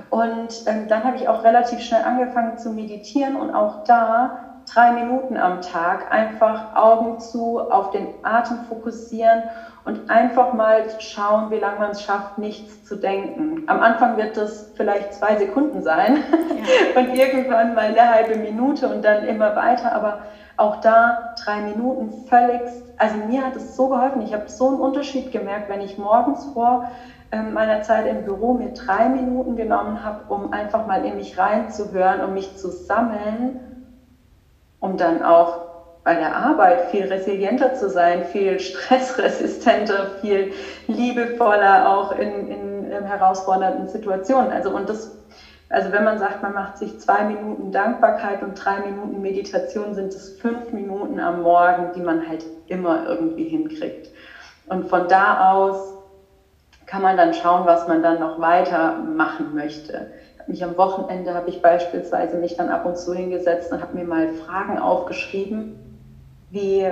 [0.10, 4.91] Und ähm, dann habe ich auch relativ schnell angefangen zu meditieren und auch da drei
[4.91, 9.43] Minuten am Tag einfach Augen zu, auf den Atem fokussieren
[9.86, 13.63] und einfach mal schauen, wie lange man es schafft, nichts zu denken.
[13.67, 17.01] Am Anfang wird das vielleicht zwei Sekunden sein ja.
[17.01, 20.19] und irgendwann mal eine halbe Minute und dann immer weiter, aber
[20.58, 22.62] auch da drei Minuten völlig,
[22.97, 24.21] also mir hat es so geholfen.
[24.23, 26.89] Ich habe so einen Unterschied gemerkt, wenn ich morgens vor
[27.32, 31.38] ähm, meiner Zeit im Büro mir drei Minuten genommen habe, um einfach mal in mich
[31.38, 33.66] reinzuhören, um mich zu sammeln
[34.79, 35.67] um dann auch
[36.03, 40.53] bei der Arbeit viel resilienter zu sein, viel stressresistenter, viel
[40.87, 44.51] liebevoller auch in, in, in herausfordernden Situationen.
[44.51, 45.11] Also und das,
[45.67, 50.15] also wenn man sagt, man macht sich zwei Minuten Dankbarkeit und drei Minuten Meditation, sind
[50.15, 54.09] es fünf Minuten am Morgen, die man halt immer irgendwie hinkriegt.
[54.67, 55.93] Und von da aus
[56.85, 60.07] kann man dann schauen, was man dann noch weiter machen möchte
[60.49, 64.05] mich am Wochenende habe ich beispielsweise mich dann ab und zu hingesetzt und habe mir
[64.05, 65.77] mal Fragen aufgeschrieben,
[66.49, 66.86] wie,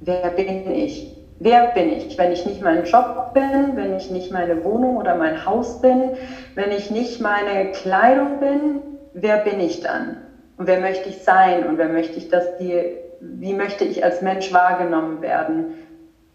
[0.00, 1.12] wer bin ich?
[1.38, 5.16] Wer bin ich, wenn ich nicht mein Job bin, wenn ich nicht meine Wohnung oder
[5.16, 6.12] mein Haus bin,
[6.54, 8.80] wenn ich nicht meine Kleidung bin,
[9.12, 10.16] wer bin ich dann?
[10.56, 11.66] Und wer möchte ich sein?
[11.66, 15.74] Und wer möchte ich, dass die, wie möchte ich als Mensch wahrgenommen werden?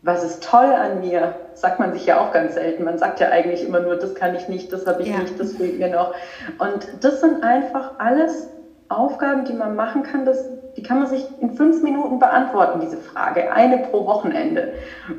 [0.03, 2.83] Was ist toll an mir, sagt man sich ja auch ganz selten.
[2.83, 5.19] Man sagt ja eigentlich immer nur, das kann ich nicht, das habe ich ja.
[5.19, 6.13] nicht, das fehlt mir noch.
[6.57, 8.49] Und das sind einfach alles
[8.89, 12.97] Aufgaben, die man machen kann, das, die kann man sich in fünf Minuten beantworten, diese
[12.97, 13.53] Frage.
[13.53, 14.73] Eine pro Wochenende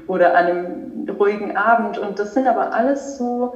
[0.09, 1.97] oder an einem ruhigen Abend.
[1.97, 3.55] Und das sind aber alles so,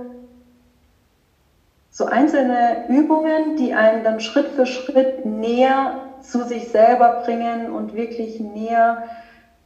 [1.90, 7.94] so einzelne Übungen, die einen dann Schritt für Schritt näher zu sich selber bringen und
[7.94, 9.02] wirklich näher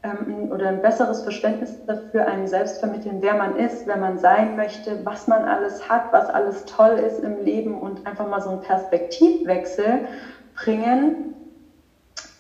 [0.03, 4.57] ähm, oder ein besseres Verständnis dafür einem selbst vermitteln, wer man ist, wer man sein
[4.57, 8.51] möchte, was man alles hat, was alles toll ist im Leben und einfach mal so
[8.51, 10.07] einen Perspektivwechsel
[10.55, 11.35] bringen.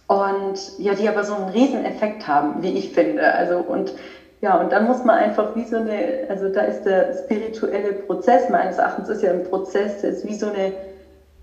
[0.07, 3.33] Und ja, die aber so einen Rieseneffekt haben, wie ich finde.
[3.35, 3.94] Also und
[4.40, 8.49] ja, und dann muss man einfach wie so eine, also da ist der spirituelle Prozess
[8.49, 10.73] meines Erachtens ist ja ein Prozess, der ist wie so eine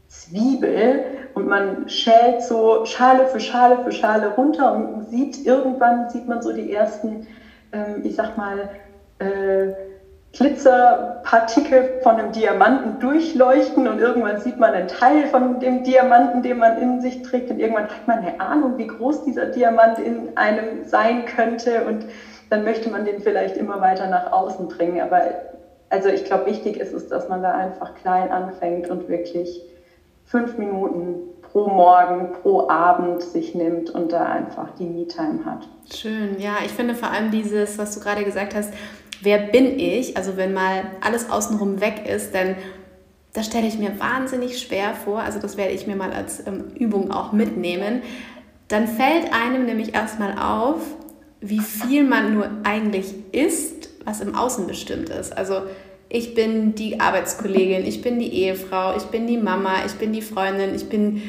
[0.07, 6.27] Zwiebel und man schält so Schale für Schale für Schale runter und sieht irgendwann sieht
[6.27, 7.27] man so die ersten,
[7.71, 8.69] ähm, ich sag mal,
[9.19, 9.67] äh,
[10.33, 16.59] Glitzerpartikel von einem Diamanten durchleuchten und irgendwann sieht man einen Teil von dem Diamanten, den
[16.59, 20.37] man in sich trägt und irgendwann hat man eine Ahnung, wie groß dieser Diamant in
[20.37, 22.05] einem sein könnte und
[22.49, 25.01] dann möchte man den vielleicht immer weiter nach außen bringen.
[25.01, 25.21] Aber
[25.89, 29.61] also ich glaube, wichtig ist es, dass man da einfach klein anfängt und wirklich
[30.27, 35.67] fünf Minuten pro Morgen, pro Abend sich nimmt und da einfach die Me-Time hat.
[35.91, 38.73] Schön, ja, ich finde vor allem dieses, was du gerade gesagt hast,
[39.21, 40.17] wer bin ich?
[40.17, 42.55] Also wenn mal alles außenrum weg ist, dann
[43.33, 45.19] das stelle ich mir wahnsinnig schwer vor.
[45.19, 48.01] Also das werde ich mir mal als ähm, Übung auch mitnehmen.
[48.67, 50.81] Dann fällt einem nämlich erstmal auf,
[51.39, 55.37] wie viel man nur eigentlich ist, was im Außen bestimmt ist.
[55.37, 55.61] Also
[56.09, 60.21] ich bin die Arbeitskollegin, ich bin die Ehefrau, ich bin die Mama, ich bin die
[60.21, 61.21] Freundin, ich bin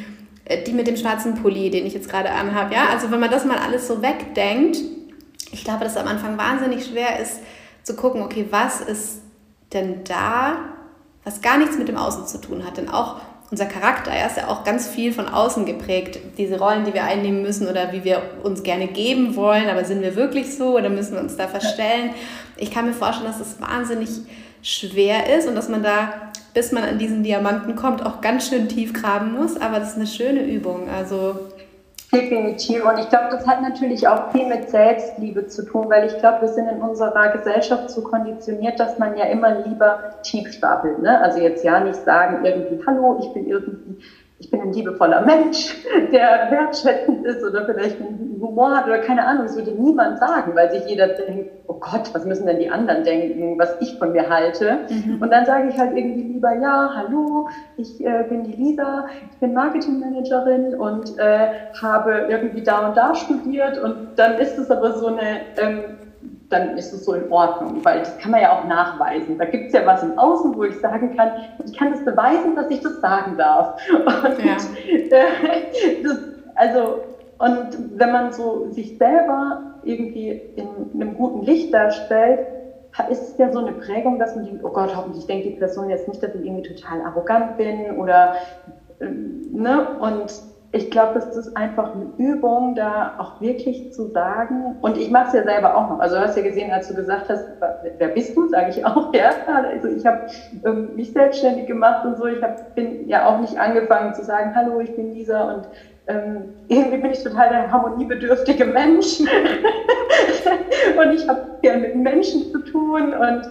[0.44, 2.74] äh, die mit dem schwarzen Pulli, den ich jetzt gerade anhabe.
[2.74, 4.78] Ja, also wenn man das mal alles so wegdenkt,
[5.50, 7.40] ich glaube, dass es am Anfang wahnsinnig schwer ist
[7.82, 9.22] zu gucken, okay, was ist
[9.72, 10.58] denn da,
[11.24, 12.76] was gar nichts mit dem Außen zu tun hat.
[12.76, 16.18] Denn auch unser Charakter er ist ja auch ganz viel von außen geprägt.
[16.36, 20.02] Diese Rollen, die wir einnehmen müssen oder wie wir uns gerne geben wollen, aber sind
[20.02, 22.10] wir wirklich so oder müssen wir uns da verstellen?
[22.56, 24.10] Ich kann mir vorstellen, dass es wahnsinnig
[24.62, 28.68] schwer ist und dass man da, bis man an diesen Diamanten kommt, auch ganz schön
[28.68, 29.56] tief graben muss.
[29.60, 30.88] Aber das ist eine schöne Übung.
[30.88, 31.48] Also
[32.12, 32.86] Definitiv.
[32.86, 36.40] Und ich glaube, das hat natürlich auch viel mit Selbstliebe zu tun, weil ich glaube,
[36.40, 41.00] wir sind in unserer Gesellschaft so konditioniert, dass man ja immer lieber tief stapelt.
[41.00, 41.20] Ne?
[41.20, 43.98] Also jetzt ja nicht sagen irgendwie, hallo, ich bin irgendwie
[44.40, 49.26] ich bin ein liebevoller Mensch, der wertschätzend ist oder vielleicht einen Humor hat oder keine
[49.26, 52.70] Ahnung, das würde niemand sagen, weil sich jeder denkt, oh Gott, was müssen denn die
[52.70, 54.86] anderen denken, was ich von mir halte.
[54.88, 55.20] Mhm.
[55.20, 59.38] Und dann sage ich halt irgendwie lieber, ja, hallo, ich äh, bin die Lisa, ich
[59.38, 61.48] bin Marketingmanagerin und äh,
[61.80, 66.07] habe irgendwie da und da studiert und dann ist es aber so eine ähm,
[66.50, 69.36] dann ist es so in Ordnung, weil das kann man ja auch nachweisen.
[69.38, 71.32] Da gibt es ja was im Außen, wo ich sagen kann,
[71.64, 73.78] ich kann das beweisen, dass ich das sagen darf.
[73.90, 74.56] Und ja.
[75.10, 76.18] äh, das,
[76.54, 77.00] also,
[77.38, 82.40] und wenn man so sich selber irgendwie in einem guten Licht darstellt,
[83.10, 85.88] ist es ja so eine Prägung, dass man denkt, oh Gott, hoffentlich denkt die Person
[85.90, 88.34] jetzt nicht, dass ich irgendwie total arrogant bin oder,
[89.00, 90.32] äh, ne, und
[90.70, 95.28] ich glaube, es ist einfach eine Übung, da auch wirklich zu sagen, und ich mache
[95.28, 95.98] es ja selber auch noch.
[95.98, 97.44] Also du hast ja gesehen, als du gesagt hast,
[97.96, 99.30] wer bist du, sage ich auch, ja.
[99.46, 100.26] Also ich habe
[100.66, 102.26] ähm, mich selbstständig gemacht und so.
[102.26, 105.68] Ich hab, bin ja auch nicht angefangen zu sagen, hallo, ich bin Lisa und
[106.06, 109.20] ähm, irgendwie bin ich total der harmoniebedürftige Mensch.
[109.20, 113.50] und ich habe gerne mit Menschen zu tun und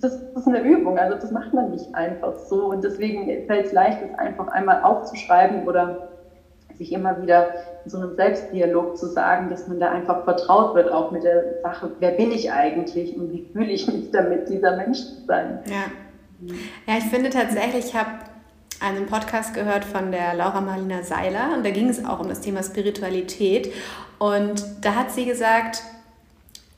[0.00, 2.66] das, das, ist eine Übung, also das macht man nicht einfach so.
[2.66, 6.10] Und deswegen fällt es leicht, es einfach einmal aufzuschreiben oder
[6.80, 7.50] sich immer wieder
[7.84, 11.60] in so einem Selbstdialog zu sagen, dass man da einfach vertraut wird, auch mit der
[11.62, 15.58] Sache, wer bin ich eigentlich und wie fühle ich mich damit, dieser Mensch zu sein.
[15.66, 16.54] Ja,
[16.86, 18.10] ja ich finde tatsächlich, ich habe
[18.80, 22.40] einen Podcast gehört von der Laura Marlina Seiler und da ging es auch um das
[22.40, 23.70] Thema Spiritualität
[24.18, 25.82] und da hat sie gesagt,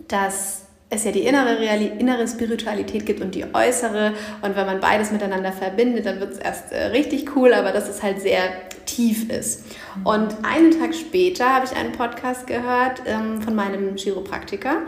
[0.09, 4.13] dass es ja die innere, Reali innere Spiritualität gibt und die äußere.
[4.43, 7.89] Und wenn man beides miteinander verbindet, dann wird es erst äh, richtig cool, aber dass
[7.89, 8.43] es halt sehr
[8.85, 9.65] tief ist.
[10.05, 14.79] Und einen Tag später habe ich einen Podcast gehört ähm, von meinem Chiropraktiker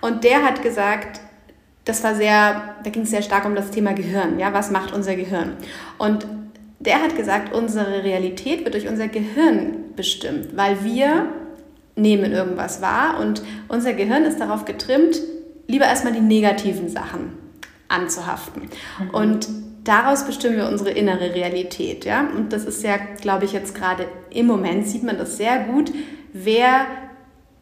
[0.00, 1.20] und der hat gesagt,
[1.84, 4.38] das war sehr, da ging es sehr stark um das Thema Gehirn.
[4.38, 5.56] Ja, was macht unser Gehirn?
[5.96, 6.26] Und
[6.80, 11.26] der hat gesagt, unsere Realität wird durch unser Gehirn bestimmt, weil wir
[11.96, 15.20] nehmen irgendwas wahr und unser Gehirn ist darauf getrimmt,
[15.66, 17.32] lieber erstmal die negativen Sachen
[17.88, 18.68] anzuhaften.
[19.00, 19.10] Mhm.
[19.10, 19.48] Und
[19.88, 22.04] daraus bestimmen wir unsere innere Realität.
[22.04, 22.28] Ja?
[22.36, 25.90] Und das ist ja, glaube ich, jetzt gerade im Moment sieht man das sehr gut.
[26.32, 26.86] Wer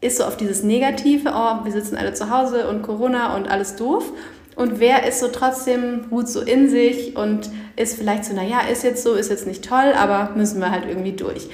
[0.01, 3.75] ist so auf dieses Negative, oh, wir sitzen alle zu Hause und Corona und alles
[3.77, 4.11] doof.
[4.55, 8.83] Und wer ist so trotzdem, ruht so in sich und ist vielleicht so, naja, ist
[8.83, 11.47] jetzt so, ist jetzt nicht toll, aber müssen wir halt irgendwie durch.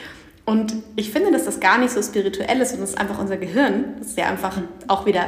[0.46, 3.38] Und ich finde, dass das gar nicht so spirituell ist und das ist einfach unser
[3.38, 3.96] Gehirn.
[4.00, 4.58] Das ist ja einfach
[4.88, 5.26] auch wieder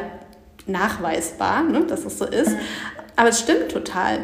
[0.67, 2.51] nachweisbar, ne, dass es so ist.
[3.15, 4.19] Aber es stimmt total.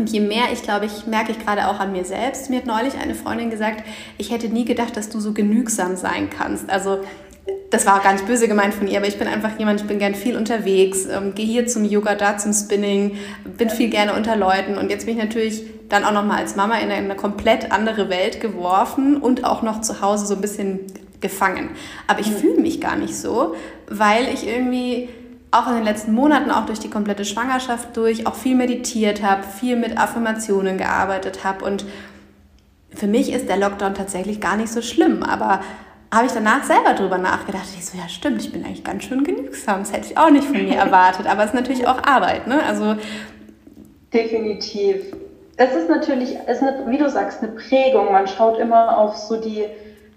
[0.00, 2.48] Und je mehr, ich glaube, ich merke ich gerade auch an mir selbst.
[2.48, 3.84] Mir hat neulich eine Freundin gesagt,
[4.16, 6.70] ich hätte nie gedacht, dass du so genügsam sein kannst.
[6.70, 7.00] Also
[7.68, 9.98] das war gar nicht böse gemeint von ihr, aber ich bin einfach jemand, ich bin
[9.98, 13.18] gern viel unterwegs, ähm, gehe hier zum Yoga, da zum Spinning,
[13.58, 16.78] bin viel gerne unter Leuten und jetzt bin ich natürlich dann auch nochmal als Mama
[16.78, 20.80] in eine komplett andere Welt geworfen und auch noch zu Hause so ein bisschen
[21.20, 21.68] gefangen.
[22.06, 22.36] Aber ich mhm.
[22.36, 23.54] fühle mich gar nicht so,
[23.86, 25.10] weil ich irgendwie
[25.50, 29.42] auch in den letzten Monaten, auch durch die komplette Schwangerschaft durch, auch viel meditiert habe,
[29.42, 31.64] viel mit Affirmationen gearbeitet habe.
[31.64, 31.84] Und
[32.94, 35.22] für mich ist der Lockdown tatsächlich gar nicht so schlimm.
[35.22, 35.60] Aber
[36.12, 37.66] habe ich danach selber drüber nachgedacht.
[37.76, 39.80] Ich so, ja stimmt, ich bin eigentlich ganz schön genügsam.
[39.80, 41.26] Das hätte ich auch nicht von mir erwartet.
[41.26, 42.46] Aber es ist natürlich auch Arbeit.
[42.46, 42.62] Ne?
[42.62, 42.96] Also
[44.12, 45.14] Definitiv.
[45.56, 48.12] Es ist natürlich, es ist eine, wie du sagst, eine Prägung.
[48.12, 49.66] Man schaut immer auf so die,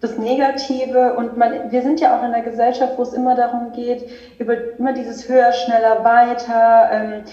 [0.03, 3.71] das Negative und man, wir sind ja auch in einer Gesellschaft, wo es immer darum
[3.71, 6.89] geht, über immer dieses höher, schneller, weiter.
[6.91, 7.23] Ähm,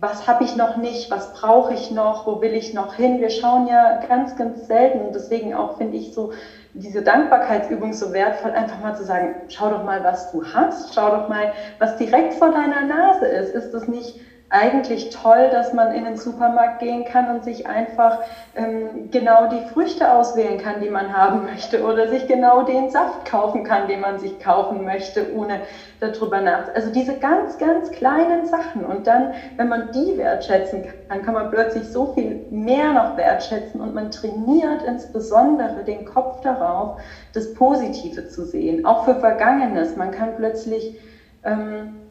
[0.00, 3.20] was habe ich noch nicht, was brauche ich noch, wo will ich noch hin.
[3.20, 6.32] Wir schauen ja ganz, ganz selten und deswegen auch finde ich so
[6.74, 11.10] diese Dankbarkeitsübung so wertvoll, einfach mal zu sagen, schau doch mal, was du hast, schau
[11.10, 13.54] doch mal, was direkt vor deiner Nase ist.
[13.54, 14.16] Ist das nicht
[14.48, 18.20] eigentlich toll, dass man in den Supermarkt gehen kann und sich einfach
[18.54, 23.24] ähm, genau die Früchte auswählen kann, die man haben möchte oder sich genau den Saft
[23.24, 25.60] kaufen kann, den man sich kaufen möchte, ohne
[25.98, 26.76] darüber nachzudenken.
[26.76, 31.50] Also diese ganz, ganz kleinen Sachen und dann, wenn man die wertschätzen kann, kann man
[31.50, 37.00] plötzlich so viel mehr noch wertschätzen und man trainiert insbesondere den Kopf darauf,
[37.32, 39.96] das Positive zu sehen, auch für Vergangenes.
[39.96, 40.94] Man kann plötzlich
[41.42, 42.05] ähm,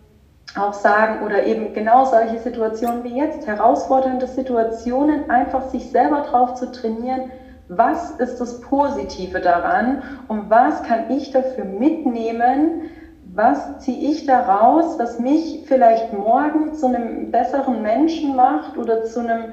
[0.58, 6.56] auch sagen oder eben genau solche Situationen wie jetzt, herausfordernde Situationen, einfach sich selber drauf
[6.56, 7.32] zu trainieren,
[7.68, 12.92] was ist das Positive daran und was kann ich dafür mitnehmen,
[13.34, 19.20] was ziehe ich daraus, was mich vielleicht morgen zu einem besseren Menschen macht oder zu
[19.20, 19.52] einem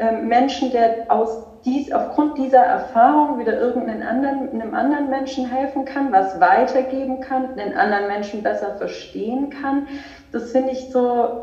[0.00, 6.10] Menschen, der aus dies, aufgrund dieser Erfahrung wieder irgendeinem anderen, einem anderen Menschen helfen kann,
[6.10, 9.88] was weitergeben kann, den anderen Menschen besser verstehen kann.
[10.32, 11.42] Das finde ich so,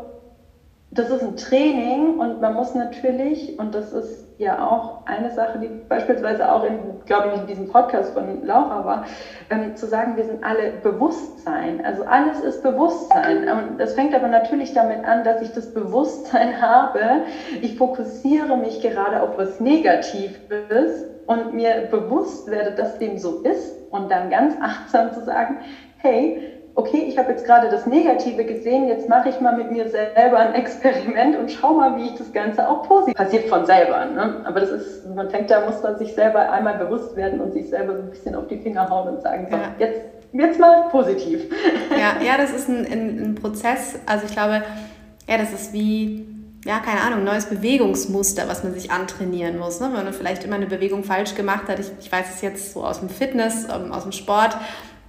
[0.90, 5.58] das ist ein Training und man muss natürlich, und das ist ja auch eine Sache,
[5.58, 9.04] die beispielsweise auch in, glaube ich, in diesem Podcast von Laura war,
[9.50, 11.84] ähm, zu sagen, wir sind alle Bewusstsein.
[11.84, 13.48] Also alles ist Bewusstsein.
[13.48, 17.22] Und das fängt aber natürlich damit an, dass ich das Bewusstsein habe.
[17.60, 23.74] Ich fokussiere mich gerade auf was Negatives und mir bewusst werde, dass dem so ist
[23.90, 25.58] und dann ganz achtsam zu sagen,
[25.96, 29.88] hey, okay, ich habe jetzt gerade das Negative gesehen, jetzt mache ich mal mit mir
[29.88, 34.04] selber ein Experiment und schau mal, wie ich das Ganze auch positiv passiert von selber.
[34.04, 34.42] Ne?
[34.44, 37.68] Aber das ist, man fängt, da muss man sich selber einmal bewusst werden und sich
[37.68, 39.74] selber so ein bisschen auf die Finger hauen und sagen, so, ja.
[39.80, 41.52] jetzt, jetzt mal positiv.
[41.90, 43.98] Ja, ja, das ist ein, ein, ein Prozess.
[44.06, 44.62] Also ich glaube,
[45.28, 46.26] ja, das ist wie
[46.64, 49.80] ja, keine Ahnung, neues Bewegungsmuster, was man sich antrainieren muss.
[49.80, 49.90] Ne?
[49.92, 51.78] Wenn man vielleicht immer eine Bewegung falsch gemacht hat.
[51.78, 54.56] Ich, ich weiß es jetzt so aus dem Fitness, ähm, aus dem Sport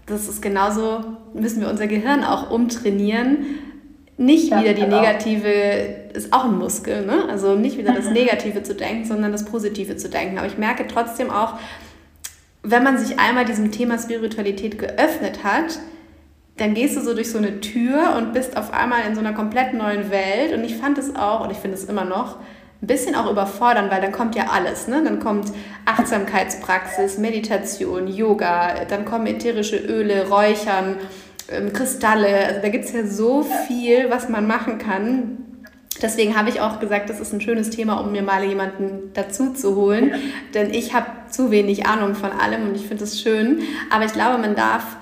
[0.09, 3.45] das ist genauso, müssen wir unser Gehirn auch umtrainieren.
[4.17, 4.99] Nicht ja, wieder die genau.
[4.99, 5.49] negative,
[6.13, 7.29] ist auch ein Muskel, ne?
[7.29, 8.13] also nicht wieder das mhm.
[8.13, 10.37] Negative zu denken, sondern das Positive zu denken.
[10.37, 11.53] Aber ich merke trotzdem auch,
[12.63, 15.79] wenn man sich einmal diesem Thema Spiritualität geöffnet hat,
[16.57, 19.33] dann gehst du so durch so eine Tür und bist auf einmal in so einer
[19.33, 20.53] komplett neuen Welt.
[20.53, 22.35] Und ich fand es auch, und ich finde es immer noch,
[22.81, 24.87] ein bisschen auch überfordern, weil dann kommt ja alles.
[24.87, 25.03] Ne?
[25.03, 25.51] Dann kommt
[25.85, 30.95] Achtsamkeitspraxis, Meditation, Yoga, dann kommen ätherische Öle, Räuchern,
[31.49, 32.45] ähm, Kristalle.
[32.47, 35.45] Also da gibt es ja so viel, was man machen kann.
[36.01, 39.51] Deswegen habe ich auch gesagt, das ist ein schönes Thema, um mir mal jemanden dazu
[39.51, 40.13] zu holen.
[40.53, 43.59] Denn ich habe zu wenig Ahnung von allem und ich finde es schön.
[43.89, 44.95] Aber ich glaube, man darf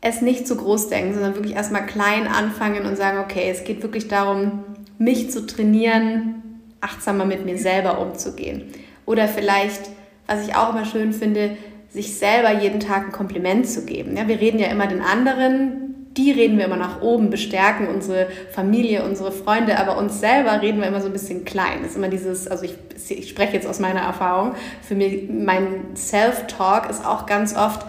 [0.00, 3.82] es nicht zu groß denken, sondern wirklich erstmal klein anfangen und sagen, okay, es geht
[3.82, 4.64] wirklich darum,
[4.98, 6.42] mich zu trainieren,
[6.80, 8.72] achtsamer mit mir selber umzugehen.
[9.06, 9.90] Oder vielleicht,
[10.26, 11.56] was ich auch immer schön finde,
[11.90, 14.16] sich selber jeden Tag ein Kompliment zu geben.
[14.16, 18.28] Ja, wir reden ja immer den anderen, die reden wir immer nach oben, bestärken unsere
[18.52, 21.78] Familie, unsere Freunde, aber uns selber reden wir immer so ein bisschen klein.
[21.82, 22.74] Das ist immer dieses, also ich,
[23.08, 27.82] ich spreche jetzt aus meiner Erfahrung, für mich, mein Self-Talk ist auch ganz oft,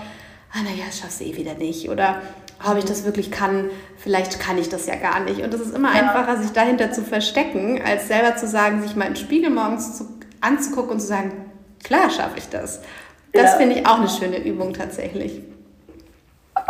[0.53, 2.21] ah naja, das schaffst du eh wieder nicht oder
[2.65, 5.41] ob ich das wirklich kann, vielleicht kann ich das ja gar nicht.
[5.41, 6.01] Und es ist immer ja.
[6.01, 10.07] einfacher, sich dahinter zu verstecken, als selber zu sagen, sich mal im Spiegel morgens zu,
[10.41, 11.31] anzugucken und zu sagen,
[11.83, 12.81] klar schaffe ich das.
[13.33, 13.57] Das ja.
[13.57, 15.41] finde ich auch eine schöne Übung tatsächlich.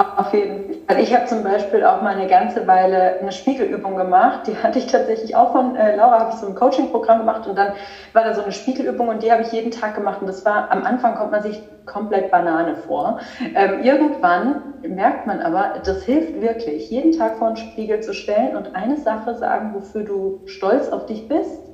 [0.02, 0.76] Auf jeden Fall.
[0.88, 4.48] Also ich habe zum Beispiel auch mal eine ganze Weile eine Spiegelübung gemacht.
[4.48, 7.56] Die hatte ich tatsächlich auch von äh, Laura, habe ich so ein Coaching-Programm gemacht und
[7.56, 7.74] dann
[8.14, 10.20] war da so eine Spiegelübung und die habe ich jeden Tag gemacht.
[10.22, 13.20] Und das war, am Anfang kommt man sich komplett Banane vor.
[13.56, 18.56] Ähm, irgendwann merkt man aber, das hilft wirklich, jeden Tag vor einen Spiegel zu stellen
[18.56, 21.72] und eine Sache sagen, wofür du stolz auf dich bist.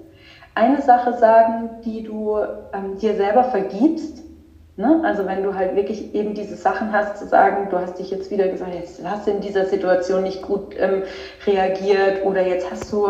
[0.53, 2.37] Eine Sache sagen, die du
[2.73, 4.26] ähm, dir selber vergibst
[4.77, 5.01] Ne?
[5.03, 8.29] Also wenn du halt wirklich eben diese Sachen hast, zu sagen, du hast dich jetzt
[8.29, 11.01] wieder gesagt, jetzt hast du in dieser Situation nicht gut ähm,
[11.47, 13.09] reagiert oder jetzt hast du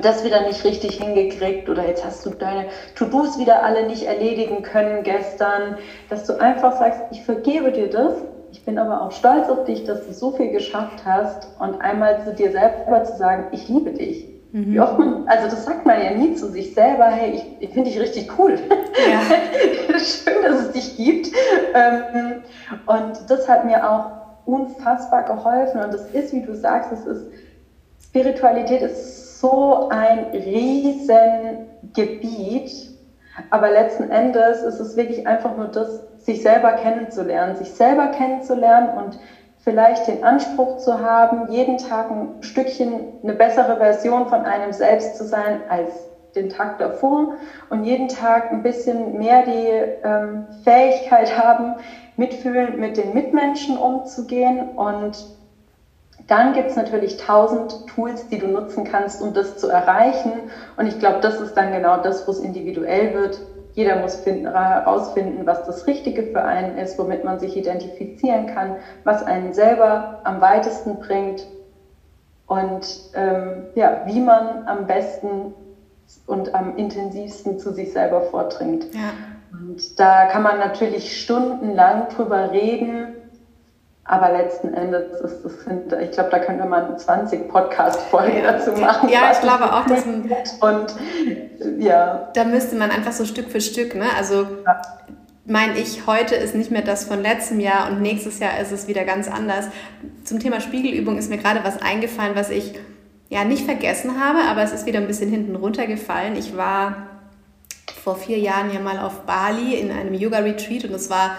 [0.00, 4.62] das wieder nicht richtig hingekriegt oder jetzt hast du deine To-Dos wieder alle nicht erledigen
[4.62, 8.14] können gestern, dass du einfach sagst, ich vergebe dir das,
[8.52, 12.22] ich bin aber auch stolz auf dich, dass du so viel geschafft hast und einmal
[12.24, 14.31] zu dir selber zu sagen, ich liebe dich.
[14.52, 14.76] Mhm.
[14.76, 17.98] Man, also das sagt man ja nie zu sich selber, hey, ich, ich finde dich
[17.98, 18.58] richtig cool.
[19.10, 19.98] Ja.
[19.98, 21.28] Schön, dass es dich gibt.
[21.74, 22.42] Ähm,
[22.86, 24.10] und das hat mir auch
[24.44, 25.80] unfassbar geholfen.
[25.82, 27.26] Und das ist, wie du sagst, es ist,
[28.04, 32.70] Spiritualität ist so ein riesen Gebiet,
[33.50, 38.90] aber letzten Endes ist es wirklich einfach nur das, sich selber kennenzulernen, sich selber kennenzulernen
[38.98, 39.18] und
[39.62, 45.16] vielleicht den Anspruch zu haben, jeden Tag ein Stückchen eine bessere Version von einem selbst
[45.16, 47.34] zu sein als den Tag davor
[47.68, 51.76] und jeden Tag ein bisschen mehr die ähm, Fähigkeit haben,
[52.16, 54.70] mitfühlend mit den Mitmenschen umzugehen.
[54.76, 55.26] Und
[56.26, 60.50] dann gibt es natürlich tausend Tools, die du nutzen kannst, um das zu erreichen.
[60.76, 63.42] Und ich glaube, das ist dann genau das, wo es individuell wird.
[63.74, 68.76] Jeder muss finden, herausfinden, was das Richtige für einen ist, womit man sich identifizieren kann,
[69.04, 71.46] was einen selber am weitesten bringt
[72.46, 75.54] und ähm, ja, wie man am besten
[76.26, 78.92] und am intensivsten zu sich selber vordringt.
[78.92, 79.12] Ja.
[79.52, 83.11] Und da kann man natürlich stundenlang drüber reden,
[84.04, 85.66] aber letzten Endes ist es,
[86.02, 89.08] ich glaube, da könnte man 20 Podcast-Folgen dazu machen.
[89.08, 90.30] Ja, ich glaube auch, dass man,
[90.60, 90.94] und
[91.78, 92.28] ja.
[92.34, 94.06] Da müsste man einfach so Stück für Stück, ne?
[94.16, 94.82] Also ja.
[95.44, 98.88] mein Ich heute ist nicht mehr das von letztem Jahr und nächstes Jahr ist es
[98.88, 99.66] wieder ganz anders.
[100.24, 102.74] Zum Thema Spiegelübung ist mir gerade was eingefallen, was ich
[103.28, 106.34] ja nicht vergessen habe, aber es ist wieder ein bisschen hinten runtergefallen.
[106.34, 107.06] Ich war
[108.02, 111.36] vor vier Jahren ja mal auf Bali in einem Yoga-Retreat und es war,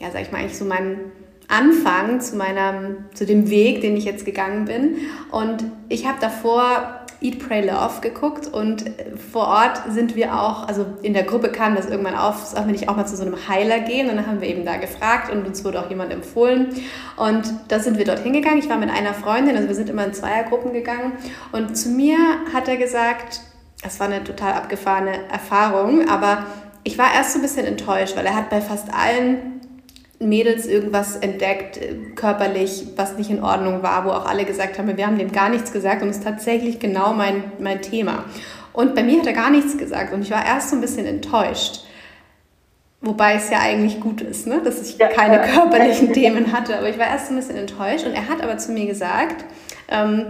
[0.00, 1.12] ja, sag ich mal, eigentlich so mein
[1.50, 4.96] Anfang zu meinem, zu dem Weg, den ich jetzt gegangen bin.
[5.30, 8.84] Und ich habe davor Eat, Pray, Love geguckt und
[9.30, 12.72] vor Ort sind wir auch, also in der Gruppe kam das irgendwann auf, sollen wir
[12.72, 15.30] nicht auch mal zu so einem Heiler gehen und dann haben wir eben da gefragt
[15.30, 16.68] und uns wurde auch jemand empfohlen
[17.18, 18.58] und da sind wir dort hingegangen.
[18.58, 21.12] Ich war mit einer Freundin, also wir sind immer in Zweiergruppen gegangen
[21.52, 22.16] und zu mir
[22.54, 23.42] hat er gesagt,
[23.82, 26.46] das war eine total abgefahrene Erfahrung, aber
[26.84, 29.60] ich war erst so ein bisschen enttäuscht, weil er hat bei fast allen
[30.20, 34.94] Mädels irgendwas entdeckt, äh, körperlich, was nicht in Ordnung war, wo auch alle gesagt haben,
[34.96, 38.24] wir haben dem gar nichts gesagt und es ist tatsächlich genau mein, mein Thema.
[38.72, 41.06] Und bei mir hat er gar nichts gesagt und ich war erst so ein bisschen
[41.06, 41.84] enttäuscht.
[43.00, 44.60] Wobei es ja eigentlich gut ist, ne?
[44.62, 46.76] dass ich keine körperlichen Themen hatte.
[46.76, 49.46] Aber ich war erst so ein bisschen enttäuscht und er hat aber zu mir gesagt,
[49.88, 50.26] ähm,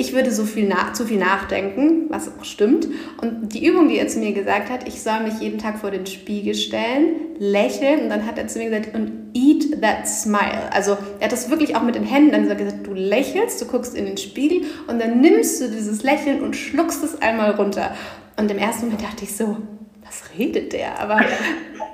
[0.00, 2.88] ich würde so viel zu viel nachdenken, was auch stimmt.
[3.20, 5.90] Und die Übung, die er zu mir gesagt hat, ich soll mich jeden Tag vor
[5.90, 10.72] den Spiegel stellen, lächeln und dann hat er zu mir gesagt, und eat that smile.
[10.72, 13.94] Also er hat das wirklich auch mit den Händen dann gesagt, du lächelst, du guckst
[13.94, 17.94] in den Spiegel und dann nimmst du dieses Lächeln und schluckst es einmal runter.
[18.36, 19.58] Und im ersten Moment dachte ich so,
[20.10, 20.98] was redet der?
[20.98, 21.20] Aber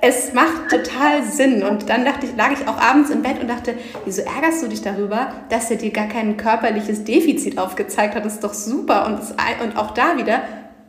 [0.01, 1.61] es macht total Sinn.
[1.61, 4.67] Und dann dachte ich, lag ich auch abends im Bett und dachte, wieso ärgerst du
[4.67, 8.25] dich darüber, dass er dir gar kein körperliches Defizit aufgezeigt hat?
[8.25, 9.05] Das ist doch super.
[9.05, 10.41] Und, das, und auch da wieder,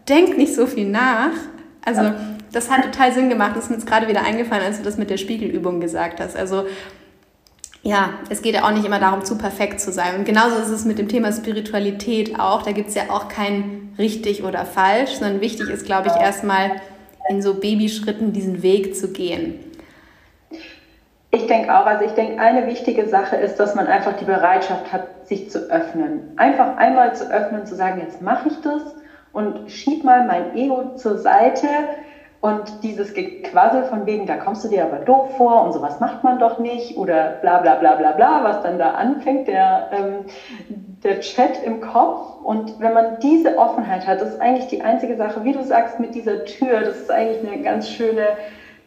[0.08, 1.32] denk nicht so viel nach.
[1.84, 2.12] Also
[2.50, 3.52] das hat total Sinn gemacht.
[3.54, 6.34] Das ist mir jetzt gerade wieder eingefallen, als du das mit der Spiegelübung gesagt hast.
[6.34, 6.64] Also
[7.82, 10.16] ja, es geht ja auch nicht immer darum, zu perfekt zu sein.
[10.16, 12.62] Und genauso ist es mit dem Thema Spiritualität auch.
[12.62, 16.72] Da gibt es ja auch kein richtig oder falsch, sondern wichtig ist, glaube ich, erstmal
[17.28, 19.60] in so Babyschritten diesen Weg zu gehen?
[21.30, 24.92] Ich denke auch, also ich denke, eine wichtige Sache ist, dass man einfach die Bereitschaft
[24.92, 26.32] hat, sich zu öffnen.
[26.36, 28.82] Einfach einmal zu öffnen, zu sagen, jetzt mache ich das
[29.32, 31.68] und schieb mal mein Ego zur Seite
[32.40, 36.24] und dieses Gequassel von wegen, da kommst du dir aber doof vor und sowas macht
[36.24, 40.87] man doch nicht oder bla bla bla bla bla, was dann da anfängt, der, ähm,
[41.02, 42.42] der Chat im Kopf.
[42.42, 46.00] Und wenn man diese Offenheit hat, das ist eigentlich die einzige Sache, wie du sagst,
[46.00, 48.28] mit dieser Tür, das ist eigentlich eine ganz schöne,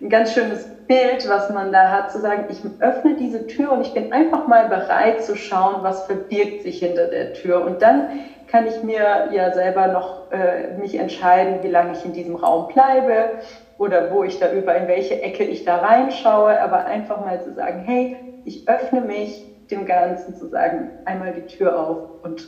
[0.02, 3.82] ein ganz schönes Bild, was man da hat, zu sagen, ich öffne diese Tür und
[3.82, 7.64] ich bin einfach mal bereit zu schauen, was verbirgt sich hinter der Tür.
[7.64, 8.10] Und dann
[8.48, 12.68] kann ich mir ja selber noch äh, mich entscheiden, wie lange ich in diesem Raum
[12.68, 13.40] bleibe
[13.78, 17.54] oder wo ich da über, in welche Ecke ich da reinschaue, aber einfach mal zu
[17.54, 22.48] sagen, hey, ich öffne mich dem Ganzen zu sagen, einmal die Tür auf und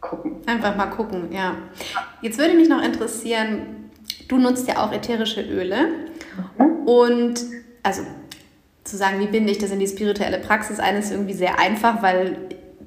[0.00, 0.36] gucken.
[0.46, 1.56] Einfach mal gucken, ja.
[2.20, 3.90] Jetzt würde mich noch interessieren,
[4.28, 5.88] du nutzt ja auch ätherische Öle
[6.58, 6.86] mhm.
[6.86, 7.40] und
[7.82, 8.02] also
[8.84, 12.02] zu sagen, wie binde ich das in die spirituelle Praxis ein, ist irgendwie sehr einfach,
[12.02, 12.36] weil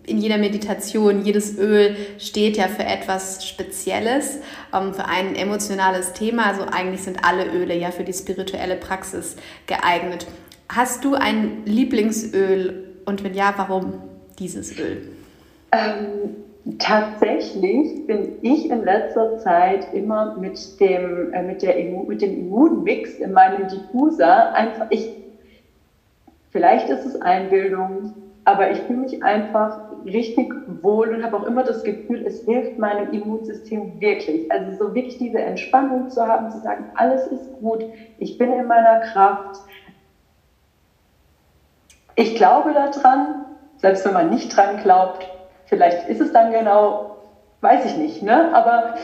[0.06, 4.40] in jeder Meditation, jedes Öl steht ja für etwas Spezielles,
[4.74, 6.46] ähm, für ein emotionales Thema.
[6.46, 9.36] Also eigentlich sind alle Öle ja für die spirituelle Praxis
[9.68, 10.28] geeignet.
[10.70, 13.94] Hast du ein Lieblingsöl und wenn ja, warum
[14.40, 15.10] dieses Öl?
[15.72, 21.76] Ähm, tatsächlich bin ich in letzter Zeit immer mit dem, äh, mit der,
[22.08, 25.10] mit dem Immunmix in meinem Diffuser einfach, ich,
[26.52, 28.14] vielleicht ist es Einbildung,
[28.46, 30.54] aber ich fühle mich einfach richtig
[30.84, 34.52] wohl und habe auch immer das Gefühl, es hilft meinem Immunsystem wirklich.
[34.52, 37.84] Also so wirklich diese Entspannung zu haben, zu sagen, alles ist gut,
[38.20, 39.62] ich bin in meiner Kraft.
[42.16, 43.46] Ich glaube daran,
[43.78, 45.28] selbst wenn man nicht dran glaubt,
[45.66, 47.16] vielleicht ist es dann genau
[47.66, 48.54] weiß ich nicht, ne?
[48.54, 48.96] Aber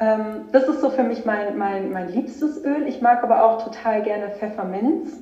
[0.00, 2.86] ähm, das ist so für mich mein, mein, mein liebstes Öl.
[2.86, 5.20] Ich mag aber auch total gerne Pfefferminz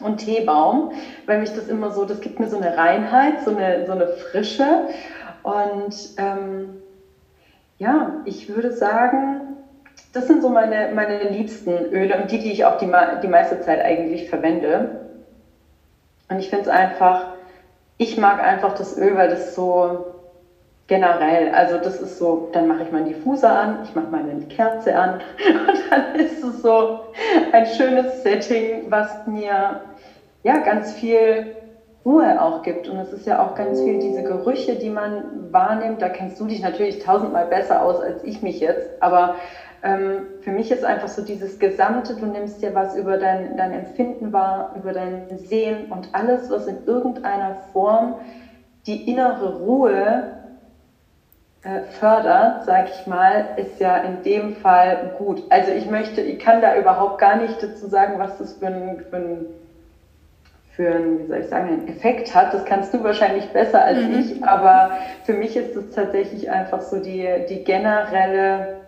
[0.00, 0.92] und Teebaum,
[1.26, 4.08] weil mich das immer so, das gibt mir so eine Reinheit, so eine, so eine
[4.08, 4.88] Frische.
[5.42, 6.82] Und ähm,
[7.78, 9.56] ja, ich würde sagen,
[10.12, 12.90] das sind so meine, meine liebsten Öle und die, die ich auch die,
[13.22, 14.93] die meiste Zeit eigentlich verwende.
[16.34, 17.26] Und ich finde es einfach,
[17.96, 20.04] ich mag einfach das Öl, weil das so
[20.88, 24.96] generell, also das ist so, dann mache ich meinen Diffuser an, ich mache meine Kerze
[24.96, 25.12] an
[25.68, 27.02] und dann ist es so
[27.52, 29.80] ein schönes Setting, was mir
[30.42, 31.54] ja ganz viel
[32.04, 32.88] Ruhe auch gibt.
[32.88, 36.02] Und es ist ja auch ganz viel diese Gerüche, die man wahrnimmt.
[36.02, 38.90] Da kennst du dich natürlich tausendmal besser aus als ich mich jetzt.
[39.00, 39.36] Aber
[40.40, 44.32] für mich ist einfach so dieses Gesamte, du nimmst dir was über dein, dein Empfinden
[44.32, 48.14] wahr, über dein Sehen und alles, was in irgendeiner Form
[48.86, 50.24] die innere Ruhe
[51.62, 55.42] äh, fördert, sag ich mal, ist ja in dem Fall gut.
[55.50, 59.04] Also ich möchte, ich kann da überhaupt gar nicht dazu sagen, was das für ein,
[59.10, 59.46] für ein
[60.76, 62.52] für einen, wie soll ich sagen, einen Effekt hat.
[62.52, 64.18] Das kannst du wahrscheinlich besser als mhm.
[64.18, 68.83] ich, aber für mich ist es tatsächlich einfach so die, die generelle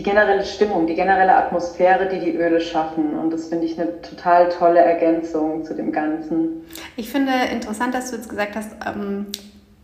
[0.00, 3.18] die generelle Stimmung, die generelle Atmosphäre, die die Öle schaffen.
[3.18, 6.62] Und das finde ich eine total tolle Ergänzung zu dem Ganzen.
[6.96, 9.26] Ich finde interessant, dass du jetzt gesagt hast, ähm,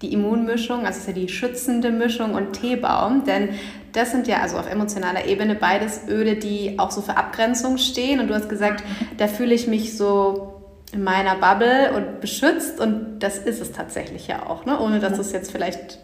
[0.01, 3.51] die Immunmischung, also ist ja die schützende Mischung und Teebaum, denn
[3.93, 8.19] das sind ja also auf emotionaler Ebene beides Öle, die auch so für Abgrenzung stehen.
[8.19, 8.85] Und du hast gesagt,
[9.19, 10.55] da fühle ich mich so
[10.95, 14.81] in meiner Bubble und beschützt und das ist es tatsächlich ja auch, ne?
[14.81, 15.99] ohne dass es jetzt vielleicht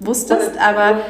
[0.00, 1.00] wusstest, aber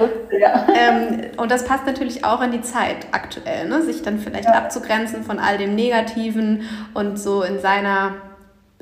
[0.75, 3.83] ähm, und das passt natürlich auch in die Zeit aktuell, ne?
[3.83, 4.55] sich dann vielleicht ja.
[4.55, 8.15] abzugrenzen von all dem Negativen und so in seiner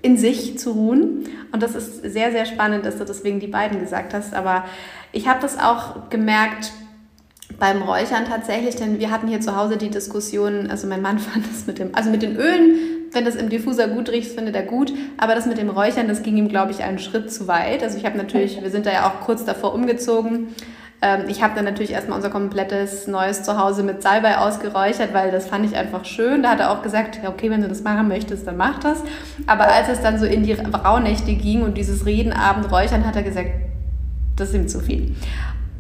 [0.03, 1.29] in sich zu ruhen.
[1.53, 4.35] Und das ist sehr, sehr spannend, dass du deswegen die beiden gesagt hast.
[4.35, 4.65] Aber
[5.13, 6.73] ich habe das auch gemerkt
[7.59, 11.45] beim Räuchern tatsächlich, denn wir hatten hier zu Hause die Diskussion, also mein Mann fand
[11.47, 12.79] das mit dem, also mit den Ölen,
[13.13, 16.23] wenn das im Diffuser gut riecht, findet er gut, aber das mit dem Räuchern, das
[16.23, 17.83] ging ihm, glaube ich, einen Schritt zu weit.
[17.83, 20.49] Also ich habe natürlich, wir sind da ja auch kurz davor umgezogen
[21.03, 25.47] ähm, ich habe dann natürlich erstmal unser komplettes neues Zuhause mit Salbei ausgeräuchert, weil das
[25.47, 26.43] fand ich einfach schön.
[26.43, 29.03] Da hat er auch gesagt, okay, wenn du das machen möchtest, dann mach das.
[29.47, 33.23] Aber als es dann so in die Rauhnächte ging und dieses Redenabend räuchern, hat er
[33.23, 33.51] gesagt,
[34.37, 35.15] das ist ihm zu viel.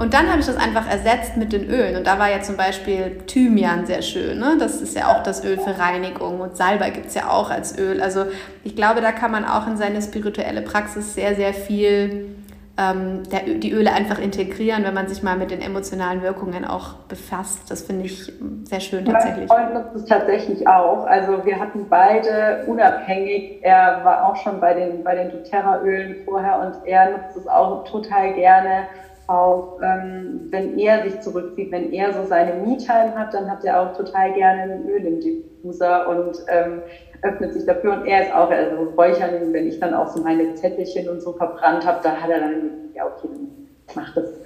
[0.01, 1.95] Und dann habe ich das einfach ersetzt mit den Ölen.
[1.95, 4.39] Und da war ja zum Beispiel Thymian sehr schön.
[4.39, 4.57] Ne?
[4.59, 6.41] Das ist ja auch das Öl für Reinigung.
[6.41, 8.01] Und Salbei gibt es ja auch als Öl.
[8.01, 8.25] Also
[8.65, 12.35] ich glaube, da kann man auch in seine spirituelle Praxis sehr, sehr viel
[12.79, 16.95] ähm, der, die Öle einfach integrieren, wenn man sich mal mit den emotionalen Wirkungen auch
[17.09, 17.71] befasst.
[17.71, 18.33] Das finde ich
[18.65, 19.51] sehr schön tatsächlich.
[19.51, 21.07] Mein Freund nutzt es tatsächlich auch.
[21.07, 26.59] Also wir hatten beide unabhängig, er war auch schon bei den, bei den doTERRA-Ölen vorher
[26.61, 28.85] und er nutzt es auch total gerne.
[29.31, 33.81] Auch ähm, wenn er sich zurückzieht, wenn er so seine Me-Time hat, dann hat er
[33.81, 36.83] auch total gerne ein Öl im Diffuser und ähm,
[37.23, 40.57] öffnet sich dafür und er ist auch, also Räuchern, wenn ich dann auch so meine
[40.57, 44.25] Zettelchen und so verbrannt habe, da hat er dann, ja okay, dann mach das.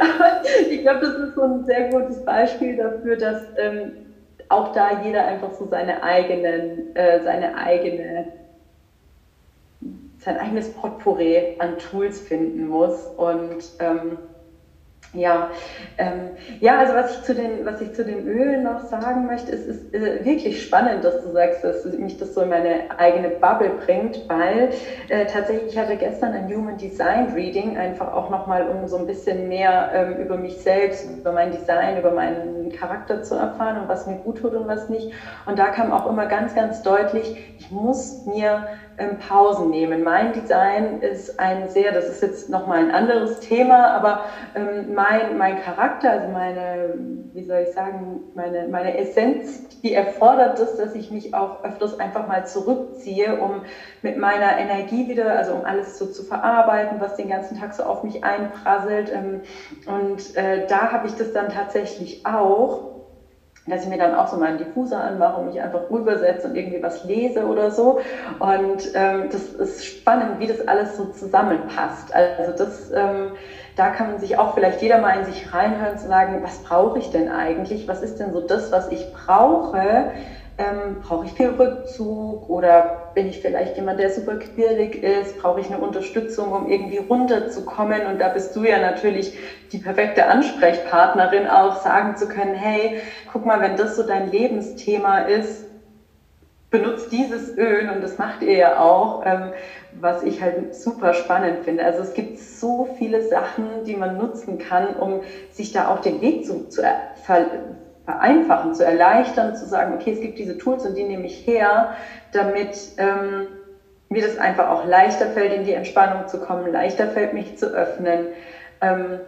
[0.00, 3.92] Aber ich glaube, das ist so ein sehr gutes Beispiel dafür, dass ähm,
[4.48, 8.32] auch da jeder einfach so seine eigenen, äh, seine eigene
[10.20, 13.06] sein eigenes Potpourri an Tools finden muss.
[13.16, 14.18] Und ähm,
[15.12, 15.50] ja,
[15.98, 19.50] ähm, ja, also was ich zu den, was ich zu den Ölen noch sagen möchte,
[19.50, 23.28] ist, ist äh, wirklich spannend, dass du sagst, dass mich das so in meine eigene
[23.28, 24.70] Bubble bringt, weil
[25.08, 29.06] äh, tatsächlich ich hatte gestern ein Human Design Reading, einfach auch nochmal, um so ein
[29.06, 33.88] bisschen mehr ähm, über mich selbst, über mein Design, über meinen Charakter zu erfahren und
[33.88, 35.12] was mir gut tut und was nicht.
[35.46, 38.66] Und da kam auch immer ganz, ganz deutlich, ich muss mir
[39.00, 40.02] ähm, Pausen nehmen.
[40.02, 45.38] Mein Design ist ein sehr, das ist jetzt nochmal ein anderes Thema, aber ähm, mein,
[45.38, 46.94] mein Charakter, also meine,
[47.32, 51.98] wie soll ich sagen, meine, meine Essenz, die erfordert es, dass ich mich auch öfters
[51.98, 53.62] einfach mal zurückziehe, um
[54.02, 57.84] mit meiner Energie wieder, also um alles so zu verarbeiten, was den ganzen Tag so
[57.84, 59.10] auf mich einprasselt.
[59.10, 59.40] Ähm,
[59.86, 62.59] und äh, da habe ich das dann tatsächlich auch
[63.66, 66.82] dass ich mir dann auch so meinen Diffuser anmache und mich einfach rübersetze und irgendwie
[66.82, 67.98] was lese oder so.
[68.38, 72.12] Und ähm, das ist spannend, wie das alles so zusammenpasst.
[72.14, 73.32] Also das, ähm,
[73.76, 76.98] da kann man sich auch vielleicht jeder mal in sich reinhören zu sagen, was brauche
[76.98, 77.86] ich denn eigentlich?
[77.86, 80.10] Was ist denn so das, was ich brauche?
[80.58, 85.38] Ähm, brauche ich viel Rückzug oder bin ich vielleicht jemand, der super quirlig ist?
[85.38, 88.06] Brauche ich eine Unterstützung, um irgendwie runterzukommen?
[88.06, 89.38] Und da bist du ja natürlich
[89.72, 92.98] die perfekte Ansprechpartnerin, auch sagen zu können, hey,
[93.32, 95.64] guck mal, wenn das so dein Lebensthema ist,
[96.70, 99.52] benutzt dieses Öl und das macht ihr ja auch, ähm,
[99.92, 101.84] was ich halt super spannend finde.
[101.84, 105.20] Also es gibt so viele Sachen, die man nutzen kann, um
[105.50, 106.82] sich da auch den Weg zu, zu
[107.24, 107.46] ver,
[108.12, 111.94] vereinfachen, zu erleichtern, zu sagen, okay, es gibt diese Tools und die nehme ich her,
[112.32, 113.46] damit ähm,
[114.08, 117.66] mir das einfach auch leichter fällt, in die Entspannung zu kommen, leichter fällt, mich zu
[117.66, 118.26] öffnen,
[118.80, 119.20] ähm,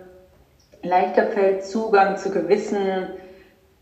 [0.83, 3.09] leichter fällt, Zugang zu gewissen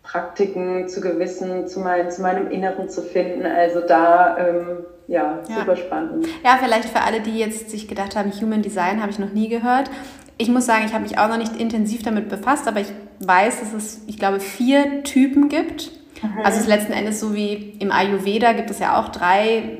[0.02, 3.46] Praktiken zu gewissen, zu, mein, zu meinem Inneren zu finden.
[3.46, 5.76] Also da, ähm, ja, super ja.
[5.76, 6.26] spannend.
[6.44, 9.48] Ja, vielleicht für alle, die jetzt sich gedacht haben, Human Design habe ich noch nie
[9.48, 9.90] gehört.
[10.38, 13.60] Ich muss sagen, ich habe mich auch noch nicht intensiv damit befasst, aber ich weiß,
[13.60, 15.92] dass es, ich glaube, vier Typen gibt.
[16.22, 16.38] Mhm.
[16.44, 19.78] Also es ist letzten Endes so wie im Ayurveda gibt es ja auch drei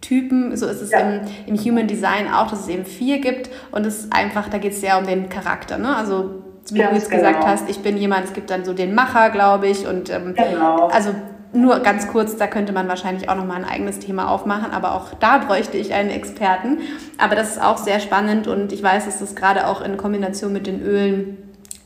[0.00, 0.98] Typen, so ist es ja.
[1.00, 4.58] im, im Human Design auch, dass es eben vier gibt und es ist einfach, da
[4.58, 5.78] geht es sehr um den Charakter.
[5.78, 5.94] Ne?
[5.94, 7.22] Also wie Ganz du jetzt genau.
[7.22, 9.86] gesagt hast, ich bin jemand, es gibt dann so den Macher, glaube ich.
[9.86, 10.88] Und ähm, genau.
[10.88, 11.14] also
[11.52, 15.12] nur ganz kurz, da könnte man wahrscheinlich auch nochmal ein eigenes Thema aufmachen, aber auch
[15.18, 16.78] da bräuchte ich einen Experten.
[17.18, 20.52] Aber das ist auch sehr spannend und ich weiß, dass das gerade auch in Kombination
[20.52, 21.38] mit den Ölen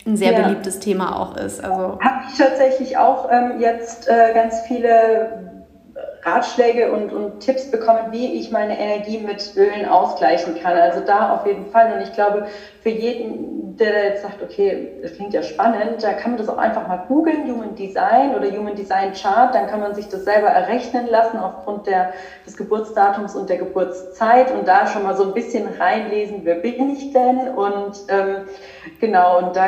[0.07, 0.43] ein sehr ja.
[0.43, 1.63] beliebtes Thema auch ist.
[1.63, 5.47] Also habe ich tatsächlich auch ähm, jetzt äh, ganz viele
[6.27, 10.77] Ratschläge und, und Tipps bekommen, wie ich meine Energie mit Ölen ausgleichen kann.
[10.77, 11.93] Also da auf jeden Fall.
[11.93, 12.47] Und ich glaube,
[12.83, 16.59] für jeden, der jetzt sagt, okay, das klingt ja spannend, da kann man das auch
[16.59, 19.55] einfach mal googeln, Human Design oder Human Design Chart.
[19.55, 22.13] Dann kann man sich das selber errechnen lassen aufgrund der,
[22.45, 26.91] des Geburtsdatums und der Geburtszeit und da schon mal so ein bisschen reinlesen, wer bin
[26.91, 27.51] ich denn?
[27.55, 28.49] Und ähm,
[29.01, 29.67] genau, und da,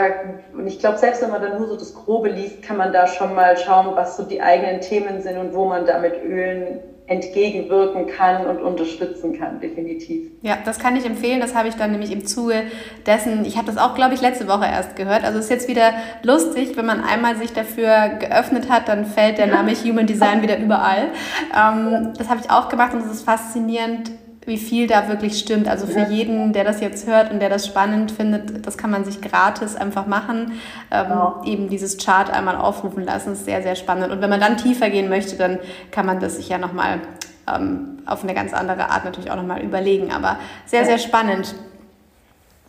[0.53, 3.07] und ich glaube, selbst wenn man dann nur so das Grobe liest, kann man da
[3.07, 6.81] schon mal schauen, was so die eigenen Themen sind und wo man da mit Ölen
[7.09, 10.31] entgegenwirken kann und unterstützen kann, definitiv.
[10.43, 11.41] Ja, das kann ich empfehlen.
[11.41, 12.65] Das habe ich dann nämlich im Zuge
[13.07, 15.25] dessen, ich habe das auch, glaube ich, letzte Woche erst gehört.
[15.25, 15.93] Also es ist jetzt wieder
[16.23, 20.59] lustig, wenn man einmal sich dafür geöffnet hat, dann fällt der Name Human Design wieder
[20.59, 21.09] überall.
[21.57, 24.11] Ähm, das habe ich auch gemacht und es ist faszinierend,
[24.49, 25.69] wie viel da wirklich stimmt.
[25.69, 29.05] Also für jeden, der das jetzt hört und der das spannend findet, das kann man
[29.05, 30.53] sich gratis einfach machen.
[30.91, 31.43] Ähm, genau.
[31.45, 34.11] Eben dieses Chart einmal aufrufen lassen, ist sehr, sehr spannend.
[34.11, 35.59] Und wenn man dann tiefer gehen möchte, dann
[35.91, 37.01] kann man das sich ja nochmal
[37.47, 40.11] ähm, auf eine ganz andere Art natürlich auch nochmal überlegen.
[40.11, 41.55] Aber sehr, sehr spannend.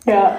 [0.04, 0.36] Ja.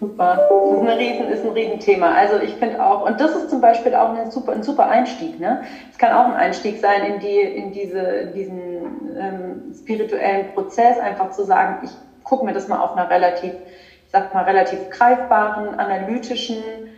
[0.00, 0.48] Super.
[0.48, 2.12] Das ist, eine Riesen, ist ein Riesenthema.
[2.12, 5.38] Also ich finde auch, und das ist zum Beispiel auch ein super, ein super Einstieg.
[5.38, 5.62] Ne?
[5.92, 8.73] Es kann auch ein Einstieg sein in, die, in diese, diesen
[9.18, 11.90] ähm, spirituellen Prozess, einfach zu sagen, ich
[12.24, 16.88] gucke mir das mal auf einer relativ, ich sag mal, relativ greifbaren, analytischen,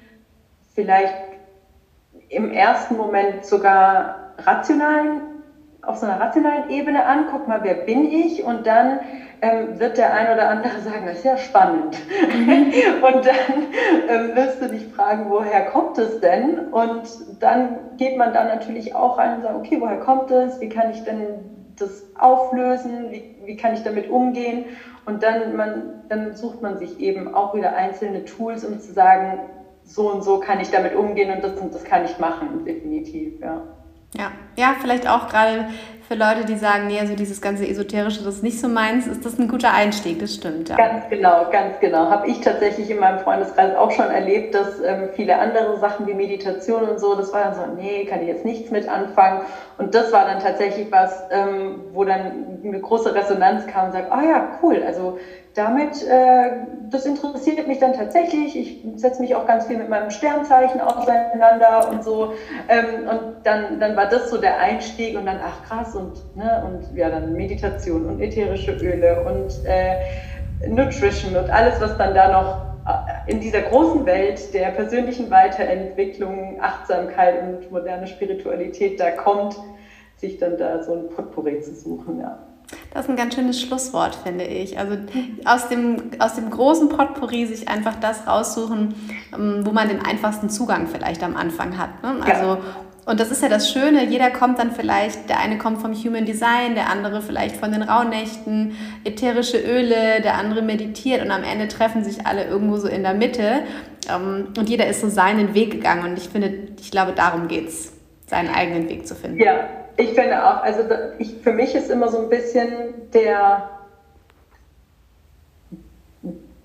[0.74, 1.14] vielleicht
[2.28, 5.22] im ersten Moment sogar rationalen,
[5.82, 9.00] auf so einer rationalen Ebene an, guck mal, wer bin ich und dann
[9.40, 11.96] ähm, wird der ein oder andere sagen, das ist ja spannend.
[12.10, 12.72] Mhm.
[13.02, 13.66] und dann
[14.08, 16.58] ähm, wirst du dich fragen, woher kommt es denn?
[16.70, 17.08] Und
[17.40, 20.60] dann geht man dann natürlich auch rein und sagt, okay, woher kommt es?
[20.60, 23.10] Wie kann ich denn das auflösen?
[23.10, 24.66] Wie, wie kann ich damit umgehen?
[25.04, 29.38] Und dann, man, dann sucht man sich eben auch wieder einzelne Tools, um zu sagen,
[29.84, 33.40] so und so kann ich damit umgehen und das und das kann ich machen, definitiv,
[33.40, 33.62] ja.
[34.16, 35.66] Ja, ja, vielleicht auch gerade
[36.08, 39.24] für Leute, die sagen, nee, also dieses ganze Esoterische, das ist nicht so meins, ist
[39.24, 40.68] das ein guter Einstieg, das stimmt.
[40.68, 40.76] Ja.
[40.76, 42.08] Ganz genau, ganz genau.
[42.10, 46.14] Habe ich tatsächlich in meinem Freundeskreis auch schon erlebt, dass ähm, viele andere Sachen wie
[46.14, 49.42] Meditation und so, das war dann so, nee, kann ich jetzt nichts mit anfangen.
[49.78, 54.12] Und das war dann tatsächlich was, ähm, wo dann eine große Resonanz kam und sagt,
[54.12, 55.18] ah ja, cool, also
[55.56, 56.50] damit, äh,
[56.90, 58.56] das interessiert mich dann tatsächlich.
[58.56, 62.34] Ich setze mich auch ganz viel mit meinem Sternzeichen auseinander und so.
[62.68, 66.62] Ähm, und dann, dann war das so der Einstieg und dann, ach krass, und, ne,
[66.66, 72.30] und ja, dann Meditation und ätherische Öle und äh, Nutrition und alles, was dann da
[72.30, 79.56] noch äh, in dieser großen Welt der persönlichen Weiterentwicklung, Achtsamkeit und moderne Spiritualität da kommt,
[80.16, 82.45] sich dann da so ein Potpourri zu suchen, ja.
[82.92, 84.78] Das ist ein ganz schönes Schlusswort, finde ich.
[84.78, 84.96] Also
[85.44, 88.94] aus dem, aus dem großen Potpourri sich einfach das raussuchen,
[89.34, 92.02] ähm, wo man den einfachsten Zugang vielleicht am Anfang hat.
[92.02, 92.16] Ne?
[92.24, 92.58] Also, ja.
[93.06, 96.24] Und das ist ja das Schöne, jeder kommt dann vielleicht, der eine kommt vom Human
[96.24, 98.72] Design, der andere vielleicht von den Rauhnächten,
[99.04, 103.14] ätherische Öle, der andere meditiert und am Ende treffen sich alle irgendwo so in der
[103.14, 103.60] Mitte
[104.12, 107.68] ähm, und jeder ist so seinen Weg gegangen und ich finde, ich glaube, darum geht
[107.68, 107.92] es,
[108.26, 109.38] seinen eigenen Weg zu finden.
[109.38, 110.82] Ja, ich finde auch, also
[111.18, 113.70] ich, für mich ist immer so ein bisschen der,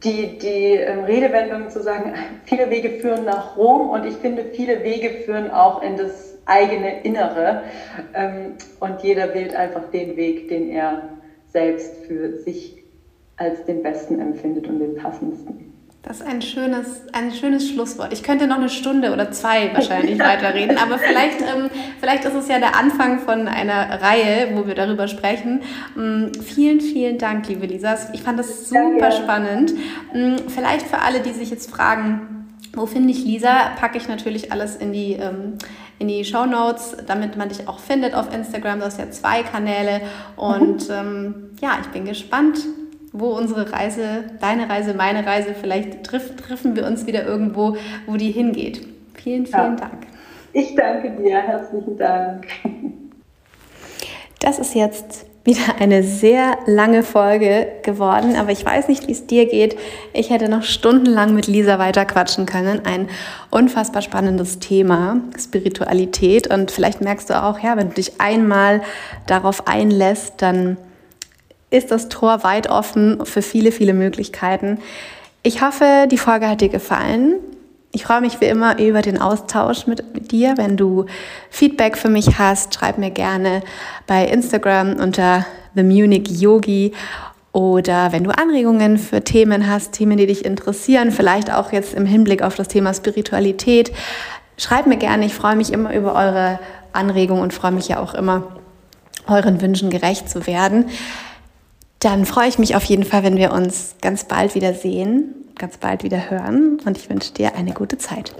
[0.03, 2.13] die, die ähm, Redewendung zu sagen,
[2.45, 7.03] viele Wege führen nach Rom und ich finde, viele Wege führen auch in das eigene
[7.03, 7.63] Innere
[8.13, 11.09] ähm, und jeder wählt einfach den Weg, den er
[11.47, 12.83] selbst für sich
[13.37, 15.70] als den besten empfindet und den passendsten.
[16.03, 18.11] Das ist ein schönes, ein schönes Schlusswort.
[18.11, 22.47] Ich könnte noch eine Stunde oder zwei wahrscheinlich weiterreden, aber vielleicht, ähm, vielleicht ist es
[22.47, 25.61] ja der Anfang von einer Reihe, wo wir darüber sprechen.
[25.95, 27.95] Ähm, vielen, vielen Dank, liebe Lisa.
[28.13, 29.73] Ich fand das super spannend.
[30.13, 34.51] Ähm, vielleicht für alle, die sich jetzt fragen, wo finde ich Lisa, packe ich natürlich
[34.51, 35.59] alles in die, ähm,
[35.99, 38.79] in die Show Notes, damit man dich auch findet auf Instagram.
[38.79, 40.01] Du hast ja zwei Kanäle
[40.35, 40.95] und mhm.
[40.95, 42.57] ähm, ja, ich bin gespannt,
[43.13, 47.75] wo unsere Reise, deine Reise, meine Reise, vielleicht triff, treffen wir uns wieder irgendwo,
[48.07, 48.87] wo die hingeht.
[49.15, 49.75] Vielen, vielen ja.
[49.75, 50.07] Dank.
[50.53, 52.47] Ich danke dir, herzlichen Dank.
[54.39, 59.27] Das ist jetzt wieder eine sehr lange Folge geworden, aber ich weiß nicht, wie es
[59.27, 59.77] dir geht.
[60.13, 62.81] Ich hätte noch stundenlang mit Lisa weiterquatschen können.
[62.85, 63.07] Ein
[63.49, 66.47] unfassbar spannendes Thema, Spiritualität.
[66.53, 68.81] Und vielleicht merkst du auch, ja, wenn du dich einmal
[69.25, 70.77] darauf einlässt, dann
[71.71, 74.79] ist das Tor weit offen für viele, viele Möglichkeiten.
[75.41, 77.35] Ich hoffe, die Folge hat dir gefallen.
[77.93, 80.53] Ich freue mich wie immer über den Austausch mit, mit, dir.
[80.57, 81.07] Wenn du
[81.49, 83.63] Feedback für mich hast, schreib mir gerne
[84.05, 85.45] bei Instagram unter
[85.75, 86.93] The Munich Yogi
[87.53, 92.05] oder wenn du Anregungen für Themen hast, Themen, die dich interessieren, vielleicht auch jetzt im
[92.05, 93.91] Hinblick auf das Thema Spiritualität,
[94.57, 95.25] schreib mir gerne.
[95.25, 96.59] Ich freue mich immer über eure
[96.93, 98.43] Anregungen und freue mich ja auch immer,
[99.27, 100.85] euren Wünschen gerecht zu werden.
[102.01, 105.77] Dann freue ich mich auf jeden Fall, wenn wir uns ganz bald wieder sehen, ganz
[105.77, 108.33] bald wieder hören und ich wünsche dir eine gute Zeit.